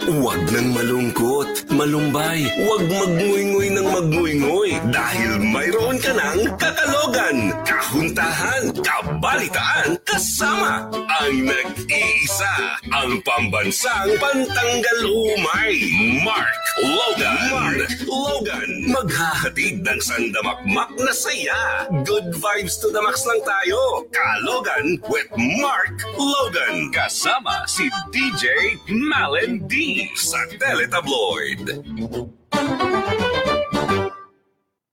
Huwag 0.00 0.48
nang 0.48 0.72
malungkot, 0.72 1.68
malumbay, 1.76 2.48
huwag 2.64 2.88
magnguynggoy 2.88 3.68
ng 3.68 3.88
magnguynggoy 3.92 4.70
dahil 4.88 5.36
mayroon 5.44 6.00
ka 6.00 6.16
ng 6.16 6.56
kakalogan, 6.56 7.52
kahuntahan, 7.68 8.72
kabalitaan, 8.80 10.00
kasama 10.08 10.88
ang 10.88 11.34
nag-iisa, 11.44 12.80
ang 12.96 13.20
pambansang 13.28 14.16
pantanggal 14.16 15.00
umay, 15.04 15.76
Mark 16.24 16.60
Logan. 16.80 17.36
Mark 17.52 17.92
Logan. 18.08 18.70
Maghahatid 18.88 19.84
ng 19.84 20.00
sandamakmak 20.00 20.88
na 20.96 21.12
saya. 21.12 21.84
Good 22.06 22.32
vibes 22.40 22.80
to 22.80 22.88
the 22.88 23.02
max 23.04 23.26
lang 23.28 23.42
tayo. 23.44 24.06
Kalogan 24.08 24.96
with 25.10 25.28
Mark 25.60 25.98
Logan. 26.16 26.88
Kasama 26.94 27.66
si 27.66 27.90
DJ 28.14 28.78
Malin 28.88 29.66
D 29.68 29.89
sa 30.16 30.40
Teletabloid. 30.50 31.64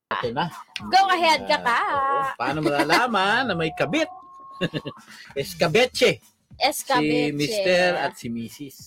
Okay 0.08 0.32
na. 0.34 0.50
Go 0.90 1.02
ahead, 1.14 1.46
kaka. 1.46 1.78
Paano 2.40 2.60
malalaman 2.64 3.52
na 3.52 3.54
may 3.54 3.70
kabit? 3.78 4.10
Escabeche. 5.38 6.18
Escabeche. 6.58 7.30
Si 7.30 7.38
Mr. 7.38 7.90
at 8.02 8.14
si 8.18 8.28
Mrs. 8.32 8.78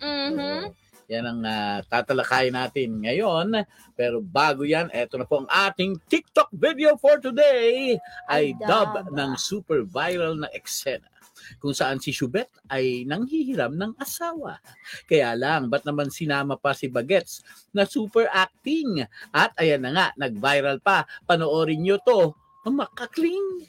Mhm. 0.00 0.72
Yan 1.08 1.24
ang 1.24 1.40
ah, 1.48 1.80
tatalakayin 1.88 2.52
natin 2.52 3.00
ngayon. 3.00 3.64
Pero 3.96 4.20
bago 4.20 4.64
yan, 4.68 4.92
eto 4.92 5.16
na 5.16 5.24
po 5.24 5.40
ang 5.44 5.48
ating 5.48 5.96
TikTok 6.04 6.52
video 6.52 7.00
for 7.00 7.16
today 7.16 7.96
ay 8.28 8.52
Ay, 8.52 8.56
dub 8.60 8.92
dub. 8.92 9.16
ng 9.16 9.32
super 9.40 9.88
viral 9.88 10.36
na 10.36 10.52
eksena 10.52 11.08
kung 11.56 11.72
saan 11.72 11.96
si 11.98 12.12
Shubet 12.12 12.52
ay 12.68 13.08
nanghihiram 13.08 13.72
ng 13.72 13.96
asawa. 13.96 14.60
Kaya 15.08 15.32
lang, 15.32 15.72
ba't 15.72 15.88
naman 15.88 16.12
sinama 16.12 16.60
pa 16.60 16.76
si 16.76 16.92
Bagets 16.92 17.40
na 17.72 17.88
super 17.88 18.28
acting? 18.28 19.08
At 19.32 19.56
ayan 19.56 19.88
na 19.88 19.90
nga, 19.96 20.06
nag-viral 20.20 20.84
pa. 20.84 21.08
Panoorin 21.24 21.80
nyo 21.80 21.96
to. 22.04 22.36
Ang 22.68 22.84
makakling. 22.84 23.64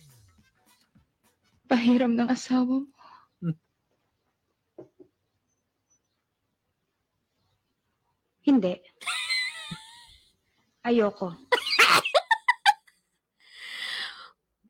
Pahiram 1.69 2.17
ng 2.17 2.27
asawa 2.27 2.83
mo. 2.83 2.89
Hindi. 8.49 8.81
Ayoko. 10.81 11.48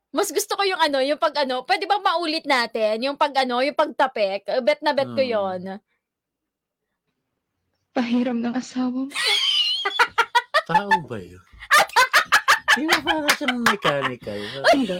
Mas 0.10 0.34
gusto 0.34 0.58
ko 0.58 0.64
yung 0.66 0.82
ano, 0.82 0.98
yung 1.00 1.22
pag 1.22 1.38
ano, 1.38 1.62
pwede 1.64 1.86
bang 1.86 2.02
maulit 2.02 2.46
natin? 2.46 2.98
Yung 3.06 3.14
pag 3.14 3.34
ano, 3.38 3.62
yung 3.62 3.78
pagtapik. 3.78 4.42
Bet 4.66 4.82
na 4.82 4.98
bet 4.98 5.10
ko 5.14 5.22
Hmm. 5.22 5.34
yon. 5.34 5.62
Pahiram 7.94 8.38
ng 8.42 8.56
asawa 8.56 8.90
mo. 8.90 9.14
Tao 10.70 10.90
ba 11.06 11.18
yun? 11.18 11.42
Ba 12.80 12.96
parang 13.02 13.34
siyang 13.36 13.60
mechanical? 13.66 14.40
Hindi. 14.72 15.00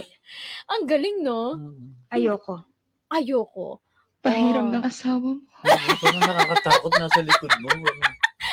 Ang 0.68 0.84
galing, 0.84 1.22
no? 1.22 1.56
Mm. 1.56 1.96
Ayoko. 2.12 2.66
Ayoko. 3.08 3.80
Pahiram 4.20 4.68
Oh. 4.68 4.72
ng 4.74 4.84
asawa 4.84 5.16
mo. 5.16 5.32
Ano, 5.64 6.18
nakakatakot 6.20 6.92
nasa 6.98 7.24
likod 7.24 7.52
mo. 7.62 7.70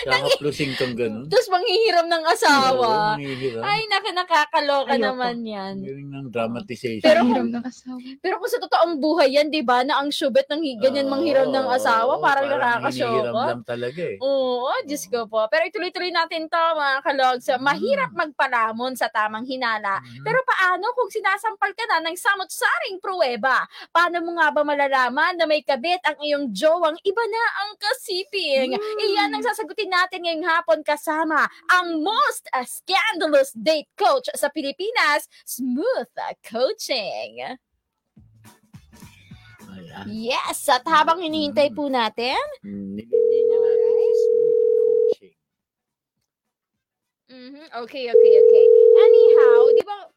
Kakaplusing 0.10 0.74
kang 0.76 0.96
ganun. 0.96 1.26
Tapos 1.28 1.48
manghihiram 1.48 2.08
ng 2.08 2.24
asawa. 2.26 3.18
Oo. 3.18 3.62
Ay, 3.62 3.82
naka, 3.88 4.10
nakakaloka 4.12 4.94
Ayoko. 4.94 5.04
naman 5.04 5.36
yan. 5.42 5.76
Ang 5.78 5.86
galing 5.86 6.10
ng 6.10 6.28
dramatization. 6.30 7.04
Pero 7.04 7.20
kung- 7.24 7.52
ng 7.52 7.66
asawa. 7.66 7.98
Pero 8.20 8.34
kung 8.38 8.52
sa 8.52 8.60
totoong 8.60 8.96
buhay 8.98 9.30
yan, 9.36 9.48
di 9.48 9.62
ba, 9.62 9.82
na 9.82 10.00
ang 10.00 10.10
syubet 10.10 10.48
ng 10.48 10.62
ganyan 10.80 11.08
manghiram 11.08 11.50
ng 11.50 11.68
asawa, 11.70 12.18
parang 12.18 12.48
hinihiram 12.48 12.64
nakakasyoka. 12.80 13.44
lang 13.50 13.64
talaga 13.64 14.02
eh. 14.04 14.18
Oo, 14.20 14.72
Diyos 14.84 15.04
ko 15.08 15.26
po. 15.26 15.44
Pero 15.48 15.64
ituloy-tuloy 15.66 16.12
natin 16.12 16.48
to, 16.48 16.64
mga 16.74 16.98
kalogs. 17.02 17.48
Mahirap 17.58 18.12
magpalamon 18.14 18.94
sa 18.94 19.08
tamang 19.08 19.44
hinala. 19.44 20.00
Mhm. 20.00 20.24
Pero 20.24 20.40
paano 20.44 20.92
kung 20.94 21.10
sinasampal 21.10 21.72
ka 21.74 21.84
na 21.86 22.04
ng 22.04 22.16
samot-saring 22.16 22.98
pruweba? 22.98 23.64
Paano 23.90 24.22
mo 24.22 24.38
nga 24.38 24.50
ba 24.50 24.62
malalaman 24.62 25.36
na 25.36 25.46
may 25.46 25.62
kabit 25.62 26.00
ang 26.04 26.18
iyong 26.20 26.46
jowang 26.52 26.98
iba 27.02 27.24
na 27.24 27.44
ang 27.62 27.72
kasiping? 27.76 28.72
Iyan 28.78 29.32
ang 29.32 29.44
sasagutin 29.44 29.90
natin 29.98 30.22
ngayong 30.22 30.46
hapon 30.46 30.80
kasama 30.86 31.50
ang 31.74 32.06
most 32.06 32.46
uh, 32.54 32.62
scandalous 32.68 33.50
date 33.58 33.90
coach 33.98 34.30
sa 34.38 34.54
Pilipinas, 34.54 35.26
Smooth 35.42 36.14
Coaching. 36.46 37.58
Yes! 40.06 40.70
At 40.70 40.86
habang 40.86 41.18
hinihintay 41.18 41.74
po 41.74 41.90
natin, 41.90 42.38
Mm. 42.62 43.02
Mhm. 47.28 47.68
Okay, 47.84 48.08
okay, 48.08 48.34
okay. 48.40 48.66
Anyhow, 49.04 49.68
di 49.76 49.84
ba, 49.84 50.08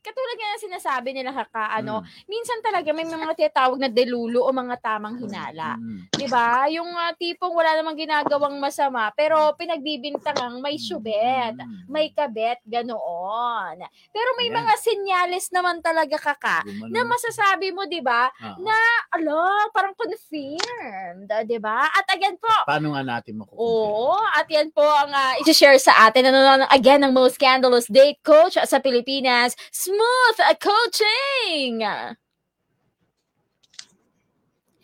katulad 0.00 0.36
nga 0.36 0.48
ng 0.50 0.64
sinasabi 0.64 1.08
nila 1.12 1.30
kaka, 1.30 1.76
ano, 1.76 2.00
Mm. 2.00 2.08
minsan 2.26 2.58
talaga 2.60 2.88
may 2.90 3.04
mga 3.04 3.36
tinatawag 3.36 3.78
na 3.78 3.88
delulo 3.88 4.42
o 4.42 4.50
mga 4.50 4.76
tamang 4.80 5.20
hinala. 5.20 5.76
Mm. 5.76 6.08
'Di 6.10 6.26
ba? 6.26 6.66
Yung 6.68 6.88
ah, 6.90 7.12
tipong 7.12 7.52
wala 7.52 7.76
namang 7.76 7.96
ginagawang 7.96 8.56
masama, 8.56 9.12
pero 9.12 9.52
pinagbibintangang 9.54 10.58
may 10.58 10.76
syubet, 10.76 11.52
Mm. 11.54 11.84
may 11.86 12.08
kabet, 12.10 12.58
ganoon. 12.64 13.76
Pero 14.10 14.28
may 14.36 14.48
Yan. 14.48 14.56
mga 14.64 14.72
senyales 14.80 15.46
naman 15.50 15.80
talaga 15.80 16.16
kaka 16.16 16.64
na 16.88 17.04
masasabi 17.04 17.70
mo, 17.70 17.84
'di 17.84 18.00
ba? 18.00 18.32
Ah, 18.36 18.56
na 18.58 18.76
Alo, 19.10 19.42
parang 19.74 19.92
confirmed, 19.94 21.28
'di 21.44 21.58
ba? 21.58 21.82
At 21.84 22.06
again 22.08 22.38
po, 22.38 22.48
Paano 22.64 22.94
nga 22.94 23.02
natin 23.02 23.36
makukumpara? 23.36 23.60
Oo, 23.60 24.16
at 24.16 24.46
yan 24.46 24.70
po 24.70 24.84
ang 24.84 25.10
uh, 25.10 25.34
i-share 25.42 25.76
sa 25.76 26.06
atin. 26.06 26.30
Ano 26.30 26.64
again 26.70 27.02
ang 27.02 27.12
most 27.12 27.36
scandalous 27.36 27.90
date 27.90 28.22
coach 28.22 28.54
sa 28.56 28.78
Pilipinas, 28.78 29.52
Smooth 29.90 30.38
Coaching. 30.62 31.82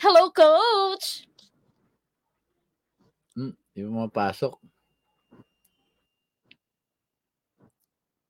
Hello, 0.02 0.34
coach. 0.34 1.30
Di 3.70 3.86
ba 3.86 3.90
mapasok? 4.02 4.58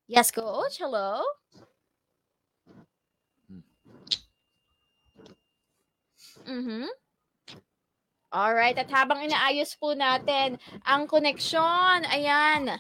Yes, 0.05 0.29
coach. 0.29 0.77
Hello. 0.77 1.25
Mhm. 6.45 6.93
Alright, 8.37 8.77
at 8.77 8.93
habang 8.93 9.25
inaayos 9.25 9.81
po 9.81 9.97
natin 9.97 10.61
ang 10.85 11.09
koneksyon, 11.09 12.05
ayan, 12.05 12.77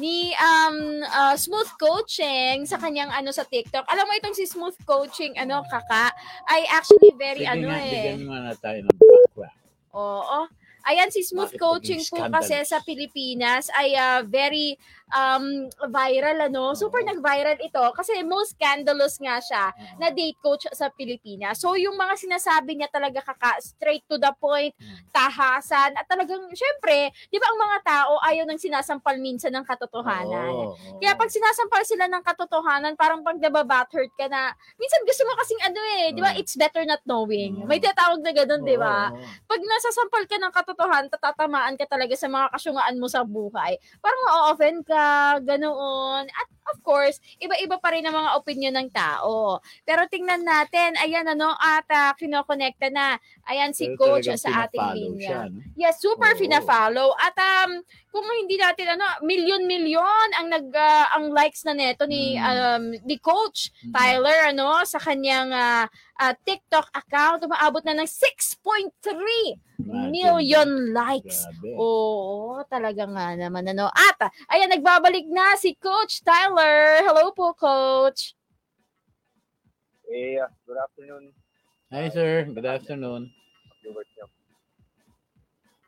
ni 0.00 0.32
um 0.40 1.04
uh, 1.04 1.36
Smooth 1.36 1.68
Coaching 1.76 2.64
sa 2.64 2.80
kanyang 2.80 3.12
ano 3.12 3.28
sa 3.28 3.44
TikTok. 3.44 3.84
Alam 3.92 4.08
mo 4.08 4.12
itong 4.16 4.36
si 4.36 4.48
Smooth 4.48 4.78
Coaching 4.88 5.36
ano 5.36 5.60
kaka 5.68 6.08
ay 6.48 6.64
actually 6.72 7.12
very 7.20 7.44
Sige 7.44 7.52
ano 7.52 7.68
nga, 7.68 7.80
eh. 7.84 7.92
bigyan 7.92 8.20
mo 8.24 8.32
na 8.32 8.56
tayo 8.56 8.78
ng 8.80 8.96
background. 8.96 9.58
Oo. 9.92 10.40
Ayan, 10.82 11.14
si 11.14 11.22
Smooth 11.22 11.54
Bakit 11.54 11.62
Coaching 11.62 12.02
po 12.10 12.26
kasi 12.26 12.58
sa 12.66 12.82
Pilipinas 12.82 13.70
ay 13.78 13.94
ah, 13.94 14.26
very 14.26 14.74
um, 15.12 15.68
viral, 15.88 16.48
ano? 16.48 16.72
Super 16.72 17.04
nag-viral 17.04 17.60
ito 17.60 17.82
kasi 17.94 18.20
most 18.24 18.56
scandalous 18.56 19.16
nga 19.20 19.38
siya 19.38 19.64
na 19.96 20.08
date 20.10 20.36
coach 20.40 20.66
sa 20.72 20.88
Pilipinas. 20.88 21.60
So, 21.60 21.76
yung 21.76 21.94
mga 21.94 22.16
sinasabi 22.18 22.76
niya 22.76 22.88
talaga 22.88 23.20
kaka, 23.22 23.60
straight 23.60 24.04
to 24.08 24.16
the 24.16 24.32
point, 24.40 24.74
Hmm. 24.82 24.98
tahasan, 25.12 25.94
at 25.94 26.08
talagang, 26.08 26.48
syempre, 26.52 27.12
di 27.28 27.38
ba 27.38 27.46
ang 27.46 27.60
mga 27.60 27.78
tao 27.84 28.12
ayaw 28.24 28.44
nang 28.48 28.58
sinasampal 28.58 29.14
minsan 29.20 29.52
ng 29.52 29.62
katotohanan. 29.62 30.72
Kaya 30.98 31.12
pag 31.14 31.30
sinasampal 31.30 31.82
sila 31.84 32.08
ng 32.08 32.22
katotohanan, 32.24 32.96
parang 32.96 33.20
pag 33.20 33.36
nababathurt 33.38 34.10
ka 34.16 34.26
na, 34.26 34.50
minsan 34.80 35.02
gusto 35.04 35.22
mo 35.22 35.36
kasing 35.38 35.62
ano 35.62 35.80
eh, 36.00 36.04
di 36.10 36.20
ba? 36.20 36.32
Oo. 36.34 36.40
It's 36.40 36.56
better 36.56 36.82
not 36.88 37.04
knowing. 37.04 37.62
Oo. 37.62 37.68
May 37.68 37.78
tinatawag 37.78 38.24
na 38.24 38.32
ganun, 38.32 38.62
di 38.64 38.74
ba? 38.74 39.12
Pag 39.46 39.60
nasasampal 39.60 40.24
ka 40.26 40.36
ng 40.40 40.52
katotohanan, 40.52 41.10
tatatamaan 41.12 41.74
ka 41.76 41.84
talaga 41.86 42.14
sa 42.16 42.26
mga 42.26 42.48
kasyungaan 42.50 42.96
mo 42.98 43.06
sa 43.06 43.22
buhay. 43.22 43.76
Parang 44.00 44.20
ma-offend 44.26 44.80
ka, 44.86 45.01
ganoon. 45.46 46.24
At 46.40 46.48
of 46.72 46.80
course, 46.80 47.20
iba-iba 47.36 47.76
pa 47.76 47.92
rin 47.92 48.02
ang 48.02 48.14
mga 48.14 48.30
opinion 48.34 48.74
ng 48.74 48.88
tao. 48.88 49.60
Pero 49.82 50.04
tingnan 50.06 50.40
natin, 50.40 50.96
ayan 50.96 51.24
ano, 51.26 51.52
at 51.52 51.84
uh, 51.86 52.12
kinokonekta 52.14 52.88
na. 52.88 53.16
Ayan 53.44 53.70
si 53.70 53.92
Pero 53.92 54.16
coach 54.16 54.32
sa 54.34 54.64
ating 54.64 54.88
linya. 54.94 55.20
siya, 55.20 55.40
no? 55.46 55.60
Yes, 55.74 55.98
super 55.98 56.32
Oo. 56.32 56.38
fina-follow. 56.38 57.12
At 57.14 57.36
um, 57.36 57.82
kung 58.08 58.24
hindi 58.38 58.56
natin 58.56 58.92
ano, 58.92 59.04
milyon-milyon 59.20 60.28
ang 60.34 60.48
nag 60.48 60.68
ah, 60.70 61.12
ang 61.12 61.28
likes 61.30 61.62
na 61.62 61.72
neto 61.72 62.04
ni 62.04 62.22
Mm. 62.32 62.44
um, 62.44 62.84
ni 63.02 63.16
coach 63.16 63.72
Mm. 63.82 63.90
Tyler 63.90 64.38
ano 64.48 64.84
sa 64.84 64.96
kanyang 64.96 65.50
ah, 65.50 65.84
ah, 66.16 66.34
TikTok 66.38 66.92
account 66.92 67.42
umaabot 67.42 67.82
na 67.82 67.96
ng 67.96 68.06
6.3 68.06 69.58
Imagine. 69.82 70.10
million 70.12 70.68
likes. 70.94 71.42
Grabe. 71.58 71.74
Oo, 71.74 72.62
talaga 72.64 73.02
nga 73.04 73.34
naman 73.34 73.66
ano. 73.66 73.90
At 73.90 74.18
ayan 74.46 74.70
nagbabalik 74.70 75.26
na 75.26 75.56
si 75.56 75.74
Coach 75.74 76.22
Tyler. 76.22 76.61
Hello 76.62 77.34
po, 77.34 77.50
Coach. 77.58 78.38
Eh, 80.12 80.36
uh, 80.38 80.50
good 80.68 80.76
afternoon, 80.76 81.32
Hi 81.92 82.08
sir, 82.08 82.48
good 82.48 82.64
afternoon. 82.64 83.32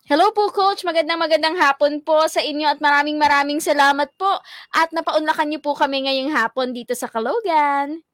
Hello 0.05 0.37
po, 0.37 0.53
Coach. 0.53 0.85
Magandang 0.85 1.17
magandang 1.17 1.57
hapon 1.57 2.05
po 2.05 2.29
sa 2.29 2.45
inyo 2.45 2.69
at 2.69 2.77
maraming 2.77 3.17
maraming 3.17 3.57
salamat 3.57 4.13
po. 4.21 4.29
At 4.77 4.93
napaunlakan 4.93 5.49
niyo 5.49 5.65
po 5.65 5.73
kami 5.73 6.05
ngayong 6.05 6.29
hapon 6.29 6.77
dito 6.77 6.93
sa 6.93 7.09
Kalogan. 7.09 8.05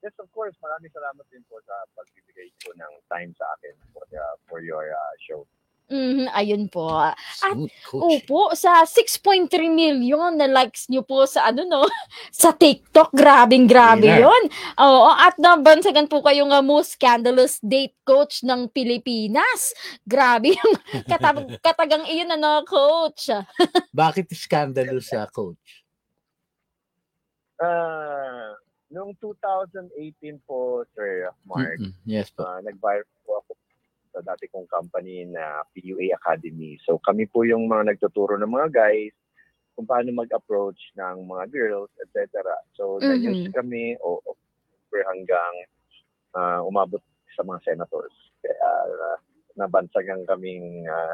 Yes, 0.00 0.16
of 0.16 0.32
course. 0.32 0.56
Maraming 0.64 0.88
salamat 0.88 1.20
din 1.28 1.44
po 1.50 1.60
sa 1.68 1.76
pagbibigay 1.92 2.48
po 2.64 2.72
ng 2.72 2.92
time 3.12 3.36
sa 3.36 3.44
akin 3.60 3.76
for, 3.92 4.08
the, 4.08 4.22
for 4.48 4.64
your 4.64 4.88
uh, 4.88 5.14
show. 5.20 5.44
Mhm, 5.86 6.26
ayun 6.34 6.66
po. 6.66 6.90
Smooth, 7.38 7.70
coach. 7.86 8.26
Opo, 8.26 8.50
sa 8.58 8.82
6.3 8.82 9.46
million 9.70 10.34
na 10.34 10.50
likes 10.50 10.90
niyo 10.90 11.06
po 11.06 11.22
sa 11.30 11.46
ano 11.46 11.62
no, 11.62 11.86
sa 12.34 12.50
TikTok. 12.50 13.14
Grabing 13.14 13.70
grabe 13.70 14.02
Winner. 14.10 14.26
'yon. 14.26 14.42
Oo, 14.82 15.06
at 15.14 15.38
nabansagan 15.38 16.10
po 16.10 16.26
kayong 16.26 16.50
uh, 16.50 16.58
most 16.58 16.98
scandalous 16.98 17.62
date 17.62 17.94
coach 18.02 18.42
ng 18.42 18.66
Pilipinas. 18.74 19.70
Grabe 20.02 20.58
yung 20.58 20.72
katag- 21.10 21.54
katagang 21.62 22.02
iyon 22.10 22.34
ano, 22.34 22.66
coach. 22.66 23.30
Bakit 23.94 24.26
scandalous 24.34 25.14
sa 25.14 25.30
coach? 25.30 25.86
Uh, 27.56 28.52
noong 28.90 29.14
2018 29.22 29.86
po, 30.44 30.82
Sir 30.92 31.30
Mark, 31.46 31.78
Mm-mm. 31.78 31.94
Yes 32.04 32.28
po. 32.34 32.44
uh, 32.44 32.58
nag-viral 32.60 33.06
po 33.06 33.16
ako 33.22 33.25
sa 34.16 34.24
dati 34.24 34.48
kong 34.48 34.64
company 34.72 35.28
na 35.28 35.60
PUA 35.76 36.16
Academy. 36.16 36.80
So 36.88 36.96
kami 36.96 37.28
po 37.28 37.44
yung 37.44 37.68
mga 37.68 37.92
nagtuturo 37.92 38.40
ng 38.40 38.48
mga 38.48 38.72
guys 38.72 39.12
kung 39.76 39.84
paano 39.84 40.08
mag-approach 40.16 40.80
ng 40.96 41.28
mga 41.28 41.52
girls, 41.52 41.92
etc. 42.00 42.40
So 42.72 42.96
Mhm. 42.96 43.12
na-use 43.12 43.52
kami 43.52 44.00
o 44.00 44.24
o- 44.24 44.40
hanggang 45.12 45.54
uh, 46.32 46.64
umabot 46.64 47.04
sa 47.36 47.44
mga 47.44 47.60
senators. 47.68 48.16
Kaya 48.40 48.68
uh, 48.88 49.20
nabansagan 49.60 50.24
kaming 50.24 50.88
uh, 50.88 51.12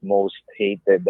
most 0.00 0.40
hated 0.56 1.04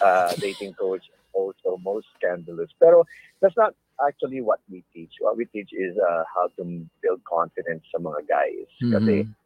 uh, 0.00 0.32
dating 0.40 0.72
coach, 0.72 1.04
also 1.36 1.76
most 1.84 2.08
scandalous. 2.16 2.72
Pero 2.80 3.04
that's 3.44 3.56
not 3.60 3.76
actually 4.00 4.40
what 4.40 4.64
we 4.72 4.80
teach. 4.96 5.12
What 5.20 5.36
we 5.36 5.44
teach 5.52 5.68
is 5.76 5.92
uh, 6.00 6.24
how 6.32 6.48
to 6.56 6.64
build 7.04 7.20
confidence 7.28 7.84
sa 7.92 8.00
mga 8.00 8.24
guys. 8.24 8.70
Kasi 8.80 9.28
Mhm. 9.28 9.36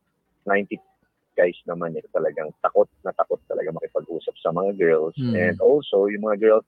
90 0.46 0.78
guys 1.34 1.58
naman 1.66 1.94
eh, 1.98 2.04
talagang 2.14 2.50
takot 2.62 2.88
na 3.02 3.12
takot 3.14 3.38
talaga 3.50 3.74
makipag-usap 3.74 4.34
sa 4.40 4.50
mga 4.54 4.78
girls. 4.78 5.14
Mm. 5.18 5.34
And 5.34 5.56
also, 5.60 6.06
yung 6.06 6.24
mga 6.26 6.38
girls, 6.40 6.66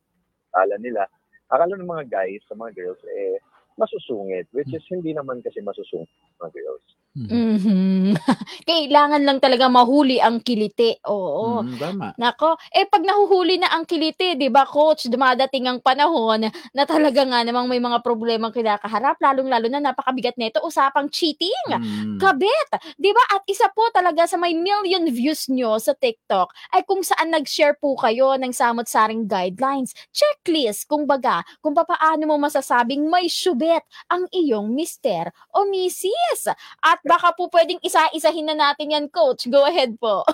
akala 0.55 0.77
nila, 0.83 1.07
akala 1.51 1.79
ng 1.79 1.89
mga 1.89 2.07
guys 2.11 2.43
sa 2.51 2.59
mga 2.59 2.75
girls, 2.75 3.01
eh, 3.07 3.39
masusungit. 3.79 4.51
Which 4.51 4.73
is, 4.75 4.85
hindi 4.91 5.15
naman 5.15 5.41
kasi 5.41 5.63
masusungit 5.63 6.11
mga 6.43 6.53
girls. 6.53 6.87
Mhm. 7.17 7.33
Mhm. 7.33 8.13
Kailangan 8.69 9.25
lang 9.25 9.41
talaga 9.41 9.73
mahuli 9.73 10.21
ang 10.21 10.45
kiliti. 10.45 11.01
Oo. 11.09 11.65
Tama. 11.81 12.13
Nako, 12.21 12.61
eh 12.69 12.85
pag 12.85 13.01
nahuhuli 13.01 13.57
na 13.57 13.73
ang 13.73 13.89
kiliti, 13.89 14.37
'di 14.37 14.53
ba, 14.53 14.69
coach, 14.69 15.09
dumadating 15.09 15.65
ang 15.65 15.81
panahon 15.81 16.45
na 16.77 16.85
talaga 16.85 17.25
nga 17.25 17.41
namang 17.41 17.73
may 17.73 17.81
mga 17.81 18.05
problemang 18.05 18.53
kinakaharap, 18.53 19.17
lalong-lalo 19.17 19.65
na 19.73 19.81
napakabigat 19.81 20.37
nito, 20.37 20.61
usapang 20.61 21.09
cheating. 21.09 21.57
Mm. 21.73 22.21
Kabit, 22.21 22.69
'di 23.01 23.11
ba? 23.17 23.23
At 23.41 23.49
isa 23.49 23.73
po 23.73 23.89
talaga 23.97 24.29
sa 24.29 24.37
may 24.37 24.53
million 24.53 25.09
views 25.09 25.49
nyo 25.49 25.81
sa 25.81 25.97
TikTok 25.97 26.53
ay 26.77 26.85
kung 26.85 27.01
saan 27.01 27.33
nag-share 27.33 27.81
po 27.81 27.97
kayo 27.97 28.37
ng 28.37 28.53
samot-saring 28.53 29.25
guidelines, 29.25 29.97
checklist, 30.12 30.85
kung 30.85 31.09
baga, 31.09 31.41
kung 31.65 31.73
papaano 31.73 32.29
mo 32.29 32.37
masasabing 32.37 33.09
may 33.09 33.25
syubet 33.33 33.81
ang 34.12 34.29
iyong 34.37 34.69
mister 34.77 35.33
o 35.57 35.65
misis. 35.65 36.53
At 36.85 37.01
baka 37.06 37.31
po 37.32 37.47
pwedeng 37.55 37.79
isa-isahin 37.81 38.50
na 38.50 38.58
natin 38.58 38.93
yan, 38.93 39.06
coach. 39.08 39.47
Go 39.47 39.62
ahead 39.64 39.94
po. 39.97 40.26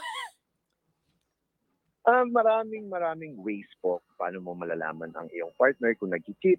Ah, 2.03 2.27
maraming 2.27 2.91
maraming 2.91 3.39
ways 3.39 3.69
po 3.79 4.03
paano 4.19 4.43
mo 4.43 4.59
malalaman 4.59 5.15
ang 5.15 5.31
iyong 5.31 5.55
partner 5.55 5.95
kung 5.95 6.11
nag-cheat. 6.11 6.59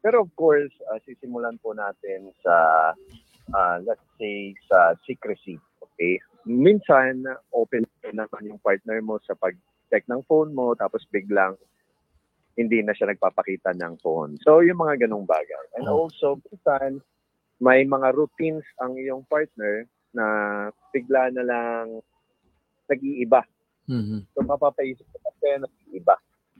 Pero 0.00 0.24
of 0.24 0.32
course, 0.32 0.72
ah, 0.88 0.96
sisimulan 1.04 1.60
po 1.60 1.76
natin 1.76 2.32
sa 2.40 2.56
ah, 3.52 3.76
let's 3.84 4.00
say 4.16 4.56
sa 4.64 4.96
secrecy. 5.04 5.60
Okay? 5.84 6.16
Minsan 6.48 7.28
open 7.52 7.84
naman 8.16 8.48
yung 8.48 8.60
partner 8.64 9.04
mo 9.04 9.20
sa 9.28 9.36
pag-check 9.36 10.08
ng 10.08 10.24
phone 10.24 10.56
mo 10.56 10.72
tapos 10.72 11.04
biglang 11.12 11.52
hindi 12.56 12.80
na 12.80 12.96
siya 12.96 13.12
nagpapakita 13.12 13.76
ng 13.76 14.00
phone. 14.00 14.40
So 14.40 14.64
yung 14.64 14.80
mga 14.80 15.04
ganong 15.04 15.28
bagay. 15.28 15.64
And 15.76 15.84
Oh. 15.84 16.08
also 16.08 16.40
minsan 16.48 17.04
may 17.58 17.82
mga 17.82 18.14
routines 18.14 18.64
ang 18.78 18.94
iyong 18.94 19.26
partner 19.26 19.86
na 20.14 20.24
bigla 20.94 21.30
na 21.34 21.42
lang 21.44 21.86
nag-iiba. 22.88 23.42
Mhm. 23.88 24.24
So 24.32 24.44
mapapaisip 24.44 25.04
ka 25.04 25.18
kasi 25.28 25.58
na 25.60 25.68
iba. 25.92 26.16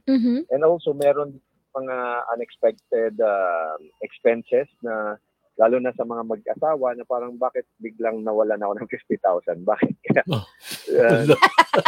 Mhm. 0.08 0.48
And 0.50 0.62
also 0.64 0.92
meron 0.92 1.38
mga 1.76 1.96
unexpected 2.34 3.14
um, 3.20 3.80
expenses 4.00 4.66
na 4.82 5.16
lalo 5.58 5.82
na 5.82 5.90
sa 5.94 6.06
mga 6.06 6.22
mag-asawa 6.22 6.94
na 6.94 7.04
parang 7.04 7.34
bakit 7.34 7.66
biglang 7.82 8.22
nawalan 8.22 8.62
ako 8.62 8.72
ng 8.78 8.88
50,000? 8.88 9.66
Bakit? 9.66 9.94
Kaya, 10.06 10.22
Oh. 10.30 10.44
uh, 11.02 11.22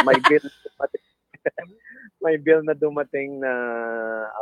may 0.03 0.19
bill 0.27 0.43
dumating, 0.43 1.05
may 2.23 2.35
bill 2.37 2.61
na 2.61 2.75
dumating 2.75 3.39
na 3.39 3.53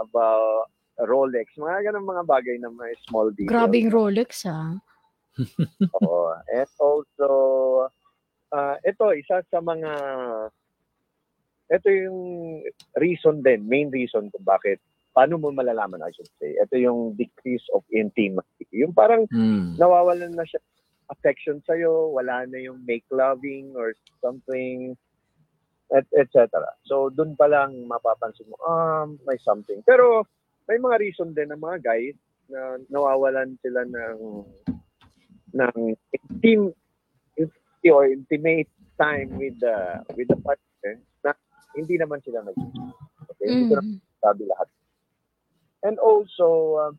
about 0.02 0.68
Rolex. 1.06 1.56
Mga 1.56 1.92
ganun 1.92 2.08
mga 2.08 2.24
bagay 2.28 2.56
na 2.60 2.70
may 2.70 2.92
small 3.08 3.32
details. 3.32 3.52
Grabing 3.52 3.88
Rolex, 3.88 4.44
ah. 4.44 4.76
Oo. 6.04 6.36
And 6.52 6.70
also, 6.78 7.30
ah, 8.52 8.76
ito, 8.84 9.06
isa 9.16 9.40
sa 9.48 9.60
mga, 9.64 9.92
ito 11.70 11.88
yung 11.88 12.20
reason 12.98 13.40
din, 13.40 13.64
main 13.64 13.88
reason 13.94 14.28
kung 14.34 14.44
bakit, 14.44 14.82
paano 15.14 15.38
mo 15.38 15.50
malalaman, 15.50 16.04
I 16.04 16.12
should 16.14 16.30
say, 16.38 16.54
ito 16.54 16.76
yung 16.76 17.16
decrease 17.16 17.64
of 17.74 17.84
intimacy. 17.90 18.68
Yung 18.72 18.94
parang 18.94 19.26
Mm. 19.32 19.78
nawawalan 19.78 20.34
na 20.34 20.46
siya 20.46 20.60
affection 21.10 21.58
sa'yo, 21.66 22.14
wala 22.14 22.46
na 22.46 22.62
yung 22.62 22.86
make 22.86 23.06
loving 23.10 23.74
or 23.74 23.98
something, 24.22 24.94
et, 25.90 26.06
et 26.14 26.30
cetera. 26.30 26.70
So, 26.86 27.10
dun 27.10 27.34
pa 27.34 27.50
lang 27.50 27.90
mapapansin 27.90 28.46
mo, 28.46 28.54
um, 28.62 29.18
may 29.26 29.42
something. 29.42 29.82
Pero, 29.82 30.30
may 30.70 30.78
mga 30.78 31.02
reason 31.02 31.34
din 31.34 31.50
ng 31.50 31.60
mga 31.60 31.82
guys 31.82 32.16
na 32.46 32.78
nawawalan 32.88 33.58
sila 33.60 33.82
ng 33.84 34.46
ng 35.50 35.76
inti- 37.36 37.90
or 37.90 38.06
intimate 38.06 38.70
time 38.96 39.34
with 39.34 39.58
the 39.58 39.76
with 40.14 40.30
the 40.30 40.38
partner 40.38 40.94
na 41.26 41.34
hindi 41.74 41.98
naman 41.98 42.22
sila 42.22 42.46
nag 42.46 42.54
Okay, 43.34 43.50
na 43.66 43.80
Mhm. 43.80 43.98
sabi 44.20 44.44
lahat. 44.46 44.70
And 45.80 45.96
also, 45.98 46.48
uh, 46.76 46.92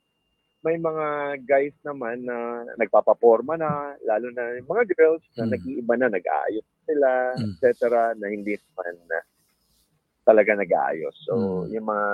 may 0.65 0.81
mga 0.81 1.07
guys 1.45 1.77
naman 1.85 2.25
na 2.25 2.65
nagpapaporma 2.81 3.61
na, 3.61 3.93
lalo 4.09 4.33
na 4.33 4.57
yung 4.57 4.69
mga 4.69 4.89
girls 4.97 5.21
na 5.37 5.45
Mm. 5.45 5.53
nag-iiba 5.53 5.95
na, 6.01 6.09
nag-aayos 6.09 6.65
sila, 6.89 7.11
Mm. 7.37 7.45
etc. 7.61 7.69
na 8.17 8.27
hindi 8.33 8.57
naman 8.57 8.95
na 9.05 9.19
talaga 10.25 10.57
nag-aayos. 10.57 11.17
So, 11.29 11.33
Mm. 11.37 11.77
yung 11.77 11.87
mga 11.93 12.07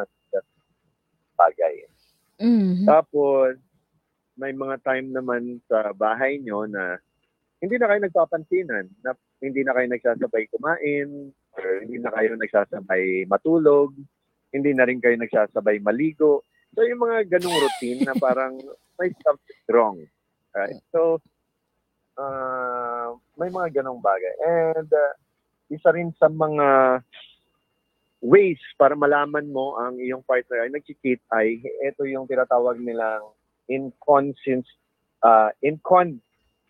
bagay. 1.36 1.84
Mhm. 2.40 2.84
Tapos, 2.88 3.56
may 4.36 4.52
mga 4.52 4.76
time 4.84 5.08
naman 5.12 5.60
sa 5.64 5.92
bahay 5.96 6.36
nyo 6.40 6.68
na 6.68 7.00
hindi 7.60 7.80
na 7.80 7.88
kayo 7.88 8.00
nagpapansinan, 8.04 8.86
na 9.00 9.16
hindi 9.40 9.64
na 9.64 9.72
kayo 9.72 9.88
nagsasabay 9.88 10.44
kumain, 10.52 11.32
or 11.56 11.64
hindi 11.80 11.96
na 11.96 12.12
kayo 12.12 12.36
nagsasabay 12.36 13.24
matulog, 13.24 13.96
hindi 14.52 14.76
na 14.76 14.84
rin 14.84 15.00
kayo 15.00 15.16
nagsasabay 15.16 15.80
maligo. 15.80 16.44
So, 16.76 16.84
yung 16.84 17.00
mga 17.00 17.32
ganong 17.32 17.56
routine 17.56 18.04
na 18.04 18.12
parang 18.16 18.60
may 19.00 19.12
something 19.24 19.60
wrong. 19.72 20.04
Right? 20.52 20.76
So, 20.92 21.20
uh, 22.20 23.16
may 23.40 23.48
mga 23.48 23.80
ganong 23.80 24.04
bagay. 24.04 24.34
And 24.44 24.88
uh, 24.88 25.12
isa 25.72 25.92
rin 25.96 26.12
sa 26.20 26.28
mga 26.28 27.00
ways 28.20 28.58
para 28.74 28.94
malaman 28.94 29.48
mo 29.48 29.76
ang 29.76 29.96
iyong 29.96 30.22
partner 30.22 30.64
ay 30.64 30.70
nag-cheat 30.70 31.20
ay 31.30 31.58
ito 31.60 32.02
yung 32.04 32.24
tinatawag 32.24 32.76
nilang 32.76 33.28
inconsistent 33.66 34.64
uh, 35.20 35.52
incon 35.60 36.16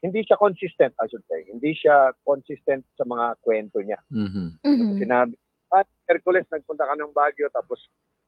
hindi 0.01 0.21
siya 0.23 0.37
consistent 0.37 0.93
I 0.99 1.07
should 1.07 1.25
say 1.27 1.47
hindi 1.47 1.73
siya 1.73 2.13
consistent 2.23 2.83
sa 2.95 3.05
mga 3.05 3.39
kwento 3.41 3.79
niya 3.79 4.03
Mhm. 4.09 4.61
Mhm. 4.61 4.97
sinabi 4.99 5.35
at 5.71 5.87
Merkules 6.05 6.47
nagpunta 6.47 6.83
ka 6.83 6.95
ng 6.95 7.11
Baguio 7.11 7.47
tapos 7.49 7.79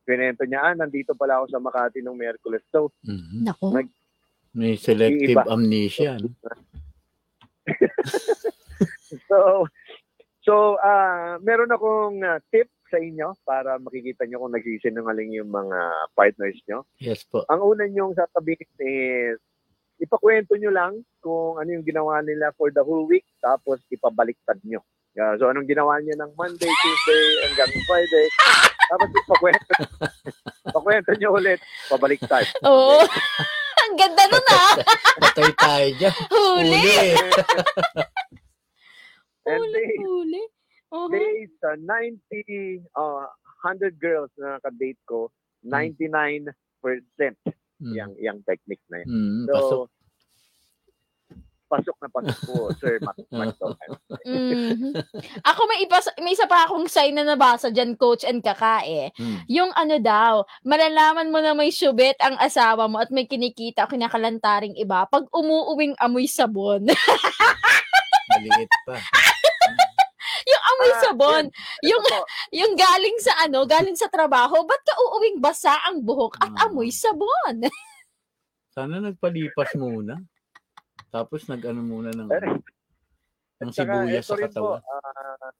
kwento 0.03 0.43
niya 0.43 0.63
ah 0.63 0.75
nandito 0.75 1.13
pala 1.13 1.39
ako 1.39 1.47
sa 1.51 1.61
Makati 1.61 2.01
nung 2.01 2.17
Merkules 2.17 2.63
so 2.71 2.95
Mhm. 3.03 3.45
Nako. 3.45 3.73
Nag- 3.73 3.95
May 4.51 4.75
selective 4.75 5.37
Iiba. 5.37 5.45
amnesia. 5.45 6.17
no? 6.17 6.33
so 9.29 9.69
so 10.41 10.55
ah 10.81 11.37
meron 11.41 11.69
akong 11.69 12.17
ah, 12.23 12.41
tip 12.49 12.69
sa 12.89 12.99
inyo 12.99 13.37
para 13.45 13.77
makikita 13.79 14.25
nyo 14.25 14.45
kung 14.45 14.55
nagsisinungaling 14.57 15.37
yung 15.37 15.49
mga 15.53 15.79
partners 16.13 16.59
nyo 16.67 16.85
Yes 16.99 17.25
po. 17.29 17.45
ang 17.47 17.61
una 17.63 17.85
nyong 17.87 18.17
sasabihin 18.17 18.69
is 18.81 19.39
ipakwento 19.99 20.55
nyo 20.57 20.71
lang 20.73 20.93
kung 21.21 21.59
ano 21.59 21.69
yung 21.75 21.87
ginawa 21.87 22.21
nila 22.25 22.51
for 22.57 22.73
the 22.73 22.83
whole 22.83 23.05
week 23.05 23.27
tapos 23.39 23.81
ipabaliktad 23.89 24.59
nyo 24.65 24.81
Yeah, 25.19 25.35
so 25.35 25.51
anong 25.51 25.67
ginawa 25.67 25.99
niya 25.99 26.15
ng 26.15 26.31
Monday, 26.39 26.71
Tuesday, 26.71 27.25
hanggang 27.43 27.75
Friday. 27.91 28.27
Tapos 28.87 29.09
pakwento, 29.27 29.75
pakwento 30.79 31.11
niyo 31.19 31.35
ulit, 31.35 31.59
pabaliktad. 31.91 32.47
Oo. 32.63 33.03
Ang 33.83 33.95
ganda 33.99 34.23
nun 34.31 34.47
ah. 34.47 34.75
Patay 35.19 35.51
tayo 35.59 35.87
dyan. 35.99 36.15
Huli. 36.31 36.71
Uli. 36.71 36.99
And 39.49 39.65
Huli. 40.05 40.43
Oo. 40.89 41.13
they 41.13 41.45
sa 41.61 41.77
90, 41.77 42.85
uh, 42.97 43.29
100 43.65 43.99
girls 44.01 44.33
na 44.39 44.57
nakadate 44.57 45.01
ko, 45.05 45.29
99% 45.63 46.49
Mm. 47.79 47.95
yung, 47.95 48.13
yung 48.19 48.39
technique 48.43 48.83
na 48.91 49.07
yun. 49.07 49.07
Mm, 49.07 49.45
So, 49.47 49.55
pasok. 49.55 49.87
pasok 51.69 51.97
na 52.03 52.09
pasok 52.11 52.39
po, 52.43 52.55
Sir 52.83 52.99
McDonald. 53.31 54.03
Mhm. 54.27 54.99
Ako 55.47 55.61
may, 55.69 55.87
iba, 55.87 56.01
may 56.19 56.35
isa 56.35 56.51
pa 56.51 56.67
akong 56.67 56.91
sign 56.91 57.15
na 57.15 57.23
nabasa 57.23 57.71
dyan, 57.71 57.95
coach 57.95 58.27
and 58.27 58.43
kakae. 58.43 59.15
Mm. 59.15 59.39
Yung 59.47 59.71
ano 59.79 59.95
daw, 60.03 60.43
malalaman 60.67 61.31
mo 61.31 61.39
na 61.39 61.55
may 61.55 61.71
syubet 61.71 62.19
ang 62.19 62.35
asawa 62.43 62.91
mo 62.91 62.99
at 62.99 63.15
may 63.15 63.31
kinikita 63.31 63.87
o 63.87 63.91
kinakalantaring 63.93 64.75
iba 64.75 65.07
pag 65.07 65.31
umuuwing 65.31 65.95
amoy 66.01 66.27
sabon. 66.27 66.83
Maliit 68.33 68.71
pa. 68.83 68.99
Yung 70.69 70.77
amoy 70.77 70.91
Ah, 70.91 71.01
sabon, 71.01 71.45
yung 71.83 72.03
Ito 72.03 72.11
po, 72.13 72.21
yung 72.61 72.73
galing 72.75 73.17
sa 73.19 73.33
ano, 73.41 73.65
galing 73.65 73.97
sa 73.97 74.09
trabaho, 74.09 74.61
ba't 74.63 74.83
ka 74.83 74.95
uuwing 74.95 75.41
basa 75.41 75.73
ang 75.87 76.05
buhok 76.05 76.37
at 76.39 76.53
Ah. 76.53 76.69
amoy 76.69 76.89
sabon? 76.89 77.57
Sana 78.71 79.01
nagpalipas 79.01 79.75
muna. 79.75 80.21
Tapos 81.09 81.49
nag-ano 81.49 81.81
muna 81.81 82.13
ng, 82.13 82.29
ng 83.59 83.71
sibuyas 83.73 84.23
sa 84.23 84.37
katawan. 84.37 84.85
ah, 84.85 85.51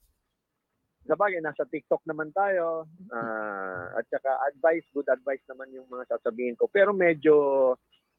sa 1.03 1.17
bagay, 1.17 1.41
nasa 1.41 1.65
TikTok 1.65 2.05
naman 2.05 2.29
tayo. 2.31 2.85
ah, 3.11 3.97
at 3.97 4.05
saka 4.07 4.29
advice, 4.47 4.85
good 4.93 5.09
advice 5.09 5.41
naman 5.49 5.73
yung 5.73 5.89
mga 5.89 6.05
sasabihin 6.07 6.53
ko. 6.55 6.69
Pero 6.69 6.93
medyo 6.93 7.75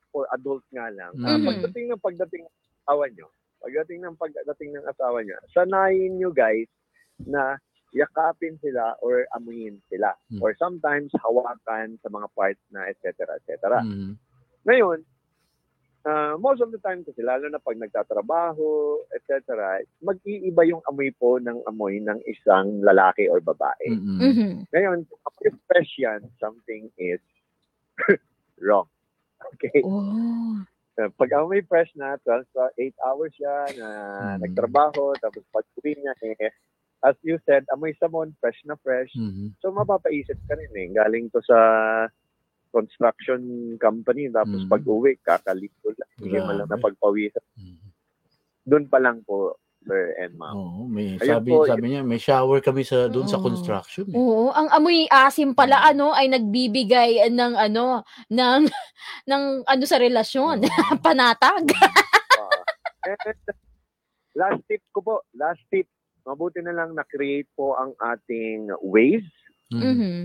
for 0.10 0.26
adults 0.34 0.66
nga 0.74 0.90
lang. 0.90 1.14
Ah, 1.22 1.38
Mhm. 1.38 1.46
pagdating 1.46 1.86
ng 1.94 2.02
pagdating 2.02 2.42
ng 2.42 2.56
asawa 2.82 3.06
nyo, 3.14 3.28
pagdating 3.62 4.00
ng 4.02 4.16
pagdating 4.18 4.70
ng 4.74 4.86
asawa 4.90 5.22
nyo, 5.22 5.38
sanayin 5.54 6.18
nyo 6.18 6.34
guys 6.34 6.66
na 7.26 7.58
yakapin 7.90 8.56
sila 8.62 8.94
or 9.02 9.26
amuyin 9.34 9.82
sila. 9.90 10.14
Hmm. 10.30 10.42
Or 10.46 10.54
sometimes 10.56 11.10
hawakan 11.18 11.98
sa 12.00 12.10
mga 12.10 12.28
parts 12.38 12.62
na 12.70 12.86
et 12.86 12.98
cetera, 13.02 13.34
et 13.34 13.46
cetera. 13.50 13.82
Mm. 13.82 14.14
Ngayon, 14.70 15.02
ah, 16.06 16.38
most 16.38 16.62
of 16.62 16.70
the 16.70 16.78
time 16.86 17.02
kasi, 17.02 17.26
lalo 17.26 17.50
na 17.50 17.58
pag 17.58 17.82
nagtatrabaho, 17.82 19.02
etc., 19.18 19.82
mag-iiba 20.06 20.70
yung 20.70 20.86
amoy 20.86 21.10
po 21.18 21.42
ng 21.42 21.66
amoy 21.66 21.98
ng 21.98 22.22
isang 22.30 22.86
lalaki 22.86 23.26
or 23.26 23.42
babae. 23.42 23.90
Mm-mm. 23.90 24.22
Mhm. 24.22 24.50
Ngayon, 24.70 25.10
kapag 25.10 25.58
fresh 25.66 25.94
yan, 25.98 26.22
something 26.38 26.94
is 27.02 27.20
wrong. 28.62 28.86
Okay? 29.58 29.82
Oh. 29.82 30.62
Uh, 31.00 31.10
pag 31.16 31.32
amoy 31.34 31.64
fresh 31.66 31.90
na, 31.98 32.22
12 32.22 32.44
to 32.54 32.70
8 32.78 32.94
hours 33.02 33.34
yan, 33.40 33.72
na 33.82 33.90
Mm. 34.38 34.46
nagtrabaho, 34.46 35.18
tapos 35.18 35.42
pag 35.50 35.66
uwi 35.82 35.96
niya, 35.98 36.14
eh, 36.22 36.54
as 37.04 37.16
you 37.24 37.40
said, 37.48 37.64
amoy 37.72 37.96
sabon, 37.96 38.36
fresh 38.40 38.60
na 38.68 38.76
fresh. 38.84 39.12
Mhm. 39.16 39.56
So, 39.64 39.72
mapapaisip 39.72 40.36
ka 40.48 40.56
rin 40.56 40.72
eh. 40.76 40.88
Galing 40.92 41.32
to 41.32 41.40
sa 41.44 41.60
construction 42.70 43.42
company, 43.82 44.30
tapos 44.30 44.62
Mm. 44.62 44.70
pag 44.70 44.84
uwi, 44.86 45.18
kakalipo 45.26 45.90
lang. 45.90 46.12
Hindi 46.22 46.38
mo 46.38 46.52
lang 46.54 46.70
napagpawisan. 46.70 47.46
Mhm. 47.58 47.88
Doon 48.70 48.86
pa 48.86 49.02
lang 49.02 49.26
po, 49.26 49.58
sir 49.88 50.14
and 50.22 50.38
ma'am. 50.38 50.54
Oo, 50.54 50.86
may 50.86 51.18
Ayun 51.18 51.42
sabi 51.42 51.50
po, 51.50 51.66
sabi 51.66 51.86
niya 51.90 52.06
may 52.06 52.22
shower 52.22 52.62
kami 52.62 52.86
sa 52.86 53.10
doon 53.10 53.26
sa 53.26 53.42
Oo. 53.42 53.46
construction. 53.50 54.06
Eh. 54.06 54.14
Oo, 54.14 54.54
ang 54.54 54.70
amoy 54.70 55.10
asim 55.10 55.58
pala 55.58 55.82
ano 55.82 56.14
ay 56.14 56.30
nagbibigay 56.30 57.26
ng 57.32 57.54
ano 57.58 58.06
ng 58.30 58.62
ng 59.32 59.44
ano 59.66 59.84
sa 59.90 59.98
relasyon, 59.98 60.62
panatag. 61.06 61.66
Ah, 61.74 62.62
and 63.10 63.40
last 64.38 64.62
tip 64.70 64.84
ko 64.94 65.02
po, 65.02 65.16
last 65.34 65.64
tip. 65.74 65.90
Mabuti 66.26 66.60
na 66.64 66.76
lang 66.76 66.96
na-create 66.96 67.48
po 67.56 67.76
ang 67.76 67.94
ating 68.00 68.72
ways. 68.84 69.26
Mhm. 69.72 69.84
Mhm. 69.84 70.16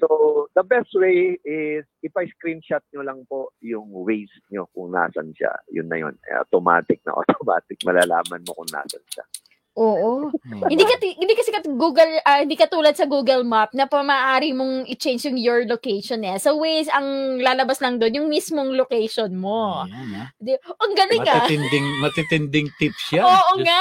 So, 0.00 0.48
the 0.56 0.64
best 0.64 0.88
way 0.96 1.36
is 1.44 1.84
if 2.00 2.16
I 2.16 2.24
screenshot 2.24 2.80
nyo 2.96 3.04
lang 3.04 3.28
po 3.28 3.52
yung 3.60 3.92
ways 3.92 4.32
nyo 4.48 4.64
kung 4.72 4.96
nasan 4.96 5.36
siya. 5.36 5.52
Yun 5.68 5.92
na 5.92 6.00
yun. 6.00 6.16
Automatic 6.32 7.04
na 7.04 7.12
automatic 7.12 7.76
malalaman 7.84 8.40
mo 8.48 8.56
kung 8.56 8.72
nasan 8.72 9.04
siya. 9.12 9.24
Oo. 9.72 10.28
Oo. 10.28 10.68
hindi 10.68 10.84
ka 10.84 11.00
hindi 11.00 11.32
kasi 11.32 11.48
kat 11.48 11.64
Google 11.64 12.20
ah, 12.28 12.44
hindi 12.44 12.60
katulad 12.60 12.92
sa 12.92 13.08
Google 13.08 13.40
Map 13.40 13.72
na 13.72 13.88
pa 13.88 14.04
maaari 14.04 14.52
mong 14.52 14.84
i-change 14.84 15.24
yung 15.32 15.40
your 15.40 15.64
location 15.64 16.20
eh. 16.28 16.36
So 16.36 16.60
Waze 16.60 16.92
ang 16.92 17.40
lalabas 17.40 17.80
lang 17.80 17.96
doon 17.96 18.20
yung 18.20 18.28
mismong 18.28 18.76
location 18.76 19.32
mo. 19.32 19.88
Ayan, 19.88 20.12
ah. 20.12 20.28
Di, 20.36 20.60
ang 20.60 20.92
galing 20.92 21.24
ah. 21.24 21.40
Matitinding 21.40 21.86
matitinding 22.04 22.68
tips 22.76 23.16
yan. 23.16 23.24
Oo 23.24 23.52
Diyos 23.56 23.64
nga. 23.64 23.80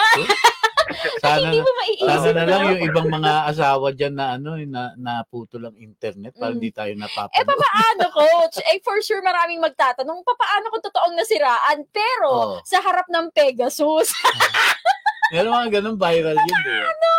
Sana 1.17 1.47
Hindi 1.47 1.59
mo 1.59 1.71
maiisip. 1.73 2.07
sana 2.07 2.29
na 2.31 2.43
lang 2.45 2.61
yung 2.69 2.83
ibang 2.83 3.07
mga 3.09 3.33
asawa 3.47 3.87
diyan 3.91 4.13
na 4.13 4.25
ano 4.35 4.49
na 4.61 4.81
naputo 4.95 5.55
lang 5.55 5.75
internet 5.75 6.33
para 6.33 6.51
Mm. 6.51 6.57
hindi 6.57 6.71
tayo 6.71 6.91
Eh, 6.91 6.99
napapanood. 6.99 7.47
papaano, 7.47 8.03
coach? 8.17 8.57
Eh, 8.65 8.79
for 8.79 8.97
sure, 8.99 9.19
maraming 9.19 9.59
magtatanong, 9.59 10.19
papaano 10.21 10.65
kung 10.69 10.83
totoong 10.83 11.15
nasiraan? 11.15 11.83
Pero, 11.89 12.29
Oo. 12.29 12.55
sa 12.63 12.79
harap 12.79 13.05
ng 13.07 13.29
Pegasus, 13.31 14.11
Meron 15.31 15.55
mga 15.55 15.79
ganun 15.79 15.95
viral 15.95 16.35
yun, 16.35 16.59
di 16.59 16.71
ba? 16.75 16.83
ano 16.83 17.11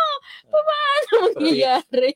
mangyayari? 1.33 2.13